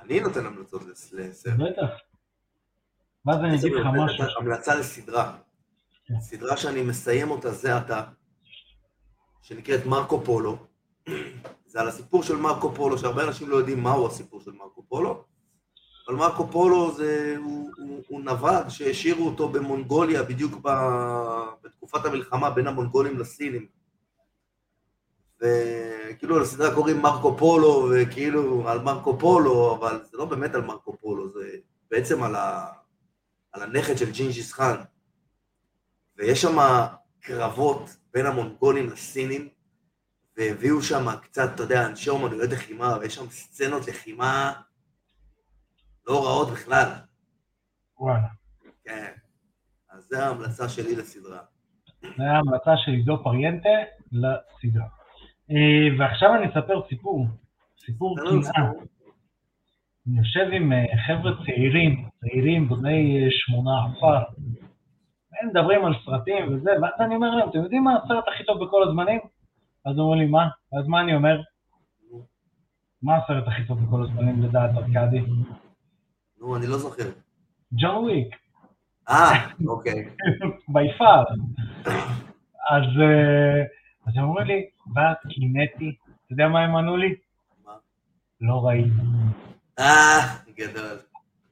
אני 0.05 0.21
נותן 0.21 0.47
המלצות 0.47 0.83
לסרט. 0.85 1.57
בטח. 1.59 1.91
ואז 3.27 3.39
אני 3.39 3.59
אגיד 3.59 3.73
לך 3.73 3.87
משהו. 3.87 4.25
המלצה 4.39 4.75
לסדרה. 4.75 5.37
סדרה 6.21 6.57
שאני 6.57 6.83
מסיים 6.83 7.31
אותה 7.31 7.51
זה 7.51 7.77
עתה, 7.77 8.03
שנקראת 9.43 9.87
מרקו 9.87 10.21
פולו. 10.25 10.57
זה 11.71 11.81
על 11.81 11.89
הסיפור 11.89 12.23
של 12.23 12.37
מרקו 12.37 12.75
פולו, 12.75 12.99
שהרבה 12.99 13.25
אנשים 13.25 13.49
לא 13.49 13.57
יודעים 13.57 13.83
מהו 13.83 14.07
הסיפור 14.07 14.41
של 14.41 14.51
מרקו 14.51 14.83
פולו. 14.89 15.25
אבל 16.09 16.17
מרקו 16.17 16.47
פולו 16.47 16.95
זה, 16.95 17.37
הוא, 17.39 17.71
הוא, 17.77 18.03
הוא 18.09 18.21
נווד 18.21 18.69
שהשאירו 18.69 19.27
אותו 19.27 19.49
במונגוליה 19.49 20.23
בדיוק 20.23 20.53
ב, 20.63 20.69
בתקופת 21.65 22.05
המלחמה 22.05 22.51
בין 22.51 22.67
המונגולים 22.67 23.19
לסינים. 23.19 23.67
וכאילו 25.43 26.39
לסדרה 26.39 26.75
קוראים 26.75 27.03
מרקו 27.03 27.37
פולו, 27.37 27.89
וכאילו 27.93 28.69
על 28.69 28.83
מרקו 28.83 29.19
פולו, 29.19 29.77
אבל 29.77 30.03
זה 30.05 30.17
לא 30.17 30.25
באמת 30.25 30.55
על 30.55 30.61
מרקו 30.63 30.97
פולו, 30.97 31.33
זה 31.33 31.57
בעצם 31.91 32.23
על, 32.23 32.35
ה, 32.35 32.67
על 33.53 33.63
הנכד 33.63 33.99
של 33.99 34.13
ג'ינג'יס 34.13 34.53
חאן. 34.53 34.77
ויש 36.17 36.43
שם 36.43 36.57
קרבות 37.21 37.97
בין 38.13 38.27
המונגולים 38.27 38.91
לסינים, 38.91 39.49
והביאו 40.37 40.83
שם 40.83 41.07
קצת, 41.23 41.51
אתה 41.55 41.63
יודע, 41.63 41.87
אנשי 41.87 42.11
אומנויות 42.11 42.51
לחימה, 42.51 42.97
ויש 43.01 43.15
שם 43.15 43.31
סצנות 43.31 43.89
לחימה 43.89 44.53
לא 46.07 46.27
רעות 46.27 46.51
בכלל. 46.51 46.89
וואלה. 47.99 48.29
כן. 48.85 49.13
אז 49.91 50.09
זו 50.11 50.17
ההמלצה 50.17 50.69
שלי 50.69 50.97
לסדרה. 50.97 51.41
זו 52.03 52.23
ההמלצה 52.23 52.71
של 52.77 52.93
עידו 52.93 53.23
פריאנטה 53.25 53.69
לסדרה. 54.13 55.02
אה, 55.53 55.99
ועכשיו 55.99 56.35
אני 56.35 56.47
אספר 56.47 56.81
סיפור, 56.89 57.27
סיפור 57.79 58.17
קנאה. 58.19 58.71
אני 60.07 60.19
יושב 60.19 60.47
עם 60.53 60.73
אה, 60.73 60.85
חבר'ה 61.07 61.33
צעירים, 61.45 62.09
צעירים 62.21 62.69
בני 62.69 63.25
אה, 63.25 63.29
שמונה 63.31 63.71
עשר, 63.85 64.23
הם 65.41 65.49
מדברים 65.49 65.85
על 65.85 65.95
סרטים 66.05 66.55
וזה, 66.55 66.71
ואז 66.83 66.93
אני 67.01 67.15
אומר 67.15 67.35
להם, 67.35 67.49
אתם 67.49 67.59
יודעים 67.59 67.85
מה 67.85 67.97
הסרט 67.97 68.25
הכי 68.29 68.45
טוב 68.45 68.65
בכל 68.65 68.89
הזמנים? 68.89 69.21
אז 69.85 69.99
אומרים 69.99 70.21
לי, 70.21 70.27
מה? 70.27 70.49
אז 70.79 70.89
מה 70.89 71.01
אני 71.01 71.15
אומר? 71.15 71.41
מה 73.03 73.17
הסרט 73.17 73.49
הכי 73.49 73.65
טוב 73.67 73.87
בכל 73.87 74.03
הזמנים 74.03 74.43
לדעת 74.43 74.71
ארכדי? 74.77 75.21
נו, 76.41 76.57
אני 76.57 76.67
לא 76.67 76.79
זוכר. 76.79 77.11
ג'ון 77.73 78.05
וויק. 78.05 78.37
אה, 79.09 79.49
אוקיי. 79.67 80.09
בי 80.73 80.93
פאר. 80.99 81.25
אז 82.71 82.85
הם 84.17 84.25
אומרים 84.25 84.47
לי, 84.47 84.67
ואז 84.95 85.17
קינאתי, 85.29 85.95
אתה 86.07 86.33
יודע 86.33 86.49
מה 86.49 86.61
הם 86.61 86.77
ענו 86.77 86.97
לי? 86.97 87.15
מה? 87.67 87.73
לא 88.41 88.67
ראיתי. 88.67 88.91
אה, 89.79 90.21
גדול. 90.57 90.99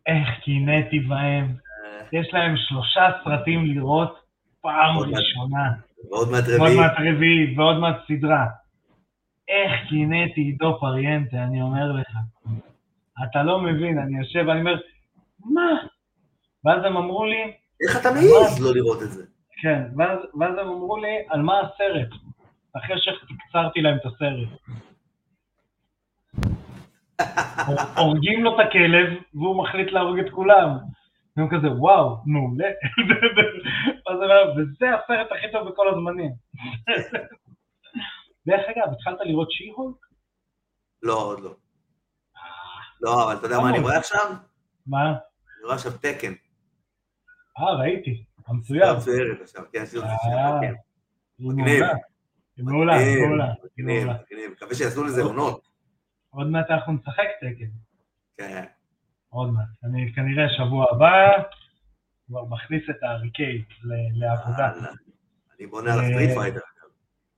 איך 0.07 0.29
קינאתי 0.45 1.01
בהם. 1.01 1.45
אה, 1.45 2.21
יש 2.21 2.35
להם 2.35 2.55
שלושה 2.57 3.11
סרטים 3.25 3.65
לראות 3.65 4.19
פעם. 4.61 4.99
ראשונה. 4.99 5.73
ועוד 6.11 6.31
מעט 6.31 6.45
ועוד 6.49 6.61
רביעי. 6.61 6.77
מעט 6.77 6.93
רביעית, 6.99 7.59
ועוד 7.59 7.79
מעט 7.79 7.97
סדרה. 8.09 8.47
איך 9.49 9.89
קינאתי 9.89 10.41
עידו 10.41 10.79
פריאנטה, 10.81 11.37
אני 11.37 11.63
אומר 11.63 11.93
לך. 11.93 12.17
אתה 13.25 13.43
לא 13.43 13.61
מבין, 13.61 13.99
אני 13.99 14.19
יושב 14.19 14.45
ואני 14.49 14.61
אומר, 14.61 14.77
מה? 15.45 15.71
ואז 16.65 16.85
הם 16.85 16.97
אמרו 16.97 17.25
לי, 17.25 17.53
איך 17.83 18.01
אתה 18.01 18.11
מעז 18.11 18.61
לא 18.61 18.75
לראות 18.75 19.03
את 19.03 19.13
זה? 19.13 19.25
כן, 19.63 19.83
ואז, 19.97 20.19
ואז 20.41 20.59
הם 20.59 20.69
אמרו 20.69 20.97
לי, 20.97 21.09
על 21.29 21.43
מה 21.43 21.61
הסרט? 21.61 22.09
אחרי 22.77 22.97
שתקצרתי 22.99 23.81
להם 23.81 23.97
את 23.97 24.07
הסרט. 24.07 24.49
הורגים 27.97 28.45
לו 28.45 28.55
את 28.55 28.67
הכלב, 28.67 29.23
והוא 29.35 29.63
מחליט 29.63 29.93
להרוג 29.93 30.19
את 30.19 30.31
כולם. 30.31 30.69
והם 31.37 31.49
כזה, 31.51 31.73
וואו, 31.73 32.17
מעולה. 32.27 32.69
וזה 34.57 34.87
הסרט 34.95 35.33
הכי 35.33 35.53
טוב 35.53 35.69
בכל 35.69 35.89
הזמנים. 35.89 36.33
דרך 38.47 38.61
אגב, 38.69 38.93
התחלת 38.93 39.19
לראות 39.25 39.51
שי-הולק? 39.51 39.97
לא, 41.03 41.23
עוד 41.23 41.41
לא. 41.41 41.55
לא, 43.01 43.25
אבל 43.25 43.37
אתה 43.37 43.47
יודע 43.47 43.59
מה 43.61 43.71
אני 43.71 43.79
רואה 43.79 43.99
עכשיו? 43.99 44.33
מה? 44.87 45.07
אני 45.11 45.65
רואה 45.65 45.75
עכשיו 45.75 45.93
Tekken. 45.93 46.33
אה, 47.59 47.75
ראיתי, 47.75 48.25
המצויר. 48.47 48.97
מצוירת 48.97 49.41
עכשיו, 49.43 49.65
כן, 49.73 49.83
יש 49.83 49.93
לי 49.93 49.99
עוד 49.99 50.09
אה, 50.09 50.59
כן. 50.61 50.75
מגניב. 51.39 51.85
מעולה. 52.63 52.93
מעולה, 53.27 53.47
מגניב, 53.79 54.09
מגניב. 54.09 54.51
מקווה 54.53 54.75
שיעשו 54.75 55.05
לזה 55.05 55.23
עונות. 55.23 55.61
עוד 56.31 56.47
מעט 56.47 56.71
אנחנו 56.71 56.93
נשחק 56.93 57.25
Tekken. 57.41 57.65
כן. 58.39 58.65
עוד 59.29 59.51
מעט. 59.51 59.65
אני 59.85 60.13
כנראה 60.15 60.49
שבוע 60.57 60.87
הבא 60.93 61.43
כבר 62.27 62.45
מכניס 62.45 62.83
את 62.91 63.03
האריקייד 63.03 63.65
ל- 63.85 64.25
לעבודה. 64.25 64.73
אני 65.59 65.67
בונה 65.67 65.93
על 65.95 66.01
ה 66.01 66.05
Street 66.05 66.31
אה, 66.31 66.35
Fighter. 66.35 66.61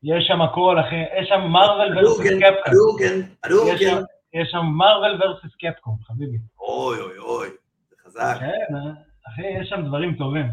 יש 0.03 0.25
שם 0.29 0.43
הכל, 0.43 0.77
אחי, 0.81 0.97
יש 1.23 1.29
שם 1.29 1.41
מרוויל 1.41 1.99
ורסוס 1.99 2.20
הדוגן, 2.20 2.41
קפקום. 2.41 2.99
שם- 2.99 3.29
הדוגן. 3.45 4.03
יש 4.35 4.49
שם 4.51 4.64
מרוויל 4.79 5.23
ורסוס 5.23 5.51
קפקום, 5.55 5.97
חביבי. 6.03 6.39
אוי, 6.61 7.01
אוי, 7.01 7.18
אוי. 7.18 7.49
זה 7.91 7.97
חזק. 8.05 8.37
כן, 8.41 8.75
אה, 8.77 8.93
אחי, 9.29 9.43
יש 9.61 9.68
שם 9.68 9.87
דברים 9.87 10.14
טובים. 10.14 10.47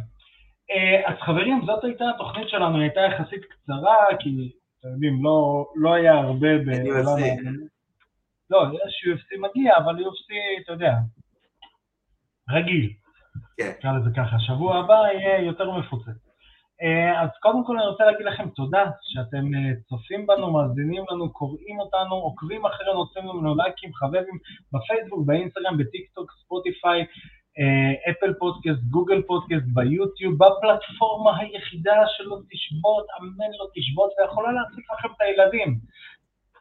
אה, 0.71 1.09
אז 1.11 1.15
חברים, 1.21 1.61
זאת 1.65 1.83
הייתה 1.83 2.03
התוכנית 2.15 2.49
שלנו, 2.49 2.75
היא 2.75 2.81
הייתה 2.81 2.99
יחסית 3.01 3.41
קצרה, 3.45 3.95
כי, 4.19 4.51
אתם 4.79 4.89
יודעים, 4.89 5.23
לא, 5.23 5.65
לא 5.75 5.93
היה 5.93 6.13
הרבה 6.13 6.57
בעולם. 6.65 7.23
האמנות. 7.23 7.69
לא, 8.49 8.63
יש 8.73 9.05
UFC 9.07 9.39
מגיע, 9.39 9.73
אבל 9.77 9.95
UFC, 9.95 10.33
אתה 10.63 10.71
יודע, 10.71 10.93
רגיל. 12.49 12.93
כן. 13.57 13.71
נקרא 13.77 13.91
לזה 13.91 14.09
ככה. 14.15 14.39
שבוע 14.39 14.77
הבא 14.77 14.93
יהיה 15.13 15.45
יותר 15.45 15.71
מפוצץ. 15.71 16.29
אה, 16.81 17.21
אז 17.21 17.29
קודם 17.41 17.65
כל 17.65 17.79
אני 17.79 17.87
רוצה 17.87 18.05
להגיד 18.05 18.25
לכם 18.25 18.49
תודה 18.49 18.83
שאתם 19.01 19.45
אה, 19.55 19.73
צופים 19.89 20.27
בנו, 20.27 20.53
מאזינים 20.53 21.03
לנו, 21.11 21.33
קוראים 21.33 21.79
אותנו, 21.79 22.15
עוקבים 22.15 22.65
אחרינו, 22.65 22.99
עושים 22.99 23.23
לנו 23.23 23.55
לייקים, 23.55 23.93
חברים 23.93 24.37
בפייסבוק, 24.73 25.25
באינסטגרם, 25.25 25.77
בטיק 25.77 26.11
טוק, 26.13 26.31
ספוטיפיי, 26.31 27.05
אפל 28.09 28.33
פודקאסט, 28.39 28.83
גוגל 28.89 29.21
פודקאסט, 29.21 29.65
ביוטיוב, 29.73 30.33
בפלטפורמה 30.33 31.37
היחידה 31.37 31.95
שלא 32.07 32.37
תשבות, 32.51 33.05
אמן 33.19 33.51
לא 33.59 33.67
תשבות, 33.75 34.11
ויכולה 34.19 34.51
להחזיק 34.51 34.85
לכם 34.93 35.07
את 35.15 35.21
הילדים. 35.21 35.79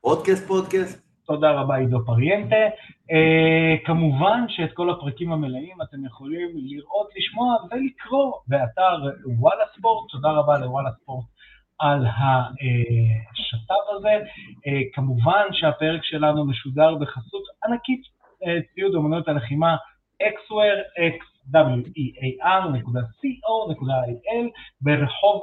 פודקאסט, 0.01 0.47
פודקאסט. 0.49 1.09
תודה 1.29 1.51
רבה 1.51 1.77
עידו 1.77 1.99
פריאנטה. 2.07 2.65
אה, 3.11 3.77
כמובן 3.85 4.45
שאת 4.49 4.73
כל 4.75 4.91
הפרקים 4.91 5.33
המלאים 5.33 5.77
אתם 5.83 6.05
יכולים 6.05 6.49
לראות, 6.55 7.09
לשמוע 7.17 7.57
ולקרוא 7.71 8.33
באתר 8.47 8.97
וואלה 9.39 9.65
ספורט. 9.77 10.11
תודה 10.11 10.31
רבה 10.31 10.59
לוואלה 10.59 10.91
ספורט 11.03 11.27
על 11.79 12.07
השת"פ 12.07 13.97
הזה. 13.97 14.15
אה, 14.67 14.81
כמובן 14.93 15.43
שהפרק 15.53 16.01
שלנו 16.05 16.47
משודר 16.47 16.95
בחסות 16.95 17.43
ענקית 17.65 18.03
אה, 18.47 18.59
ציוד 18.75 18.95
אומנויות 18.95 19.29
הלחימה 19.29 19.77
xware, 20.23 20.83
xwear.co.il 20.99 22.19
ברחוב 24.81 25.43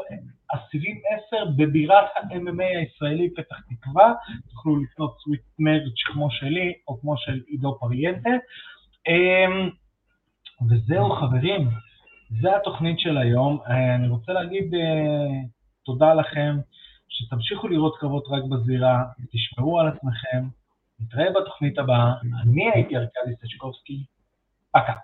הסיבים 0.54 1.02
10 1.28 1.46
בבירת 1.58 2.06
ה-MMA 2.16 2.78
הישראלי 2.78 3.30
פתח 3.36 3.56
תקווה, 3.70 4.14
תוכלו 4.50 4.84
לקנות 4.84 5.18
סוויט 5.24 5.42
מרץ' 5.60 6.04
כמו 6.06 6.32
שלי 6.32 6.74
או 6.88 7.02
כמו 7.02 7.18
של 7.18 7.42
עידו 7.48 7.78
פריאנטה. 7.80 8.30
אמ, 9.08 9.70
וזהו 10.70 11.10
חברים, 11.10 11.70
זה 12.42 12.56
התוכנית 12.56 13.00
של 13.00 13.18
היום. 13.18 13.60
אה, 13.68 13.96
אני 13.96 14.08
רוצה 14.08 14.34
להגיד 14.34 14.74
תודה 15.86 16.14
לכם, 16.14 16.58
שתמשיכו 17.10 17.68
לראות 17.68 17.98
קרבות 18.00 18.24
רק 18.30 18.44
בזירה, 18.44 19.04
תשמרו 19.32 19.80
על 19.80 19.88
עצמכם, 19.88 20.48
נתראה 21.00 21.32
בתוכנית 21.42 21.78
הבאה. 21.78 22.14
אני 22.44 22.72
הייתי 22.74 22.98
ארכדי 22.98 23.36
סצ'קובסקי, 23.42 24.04
Acá. 24.76 25.02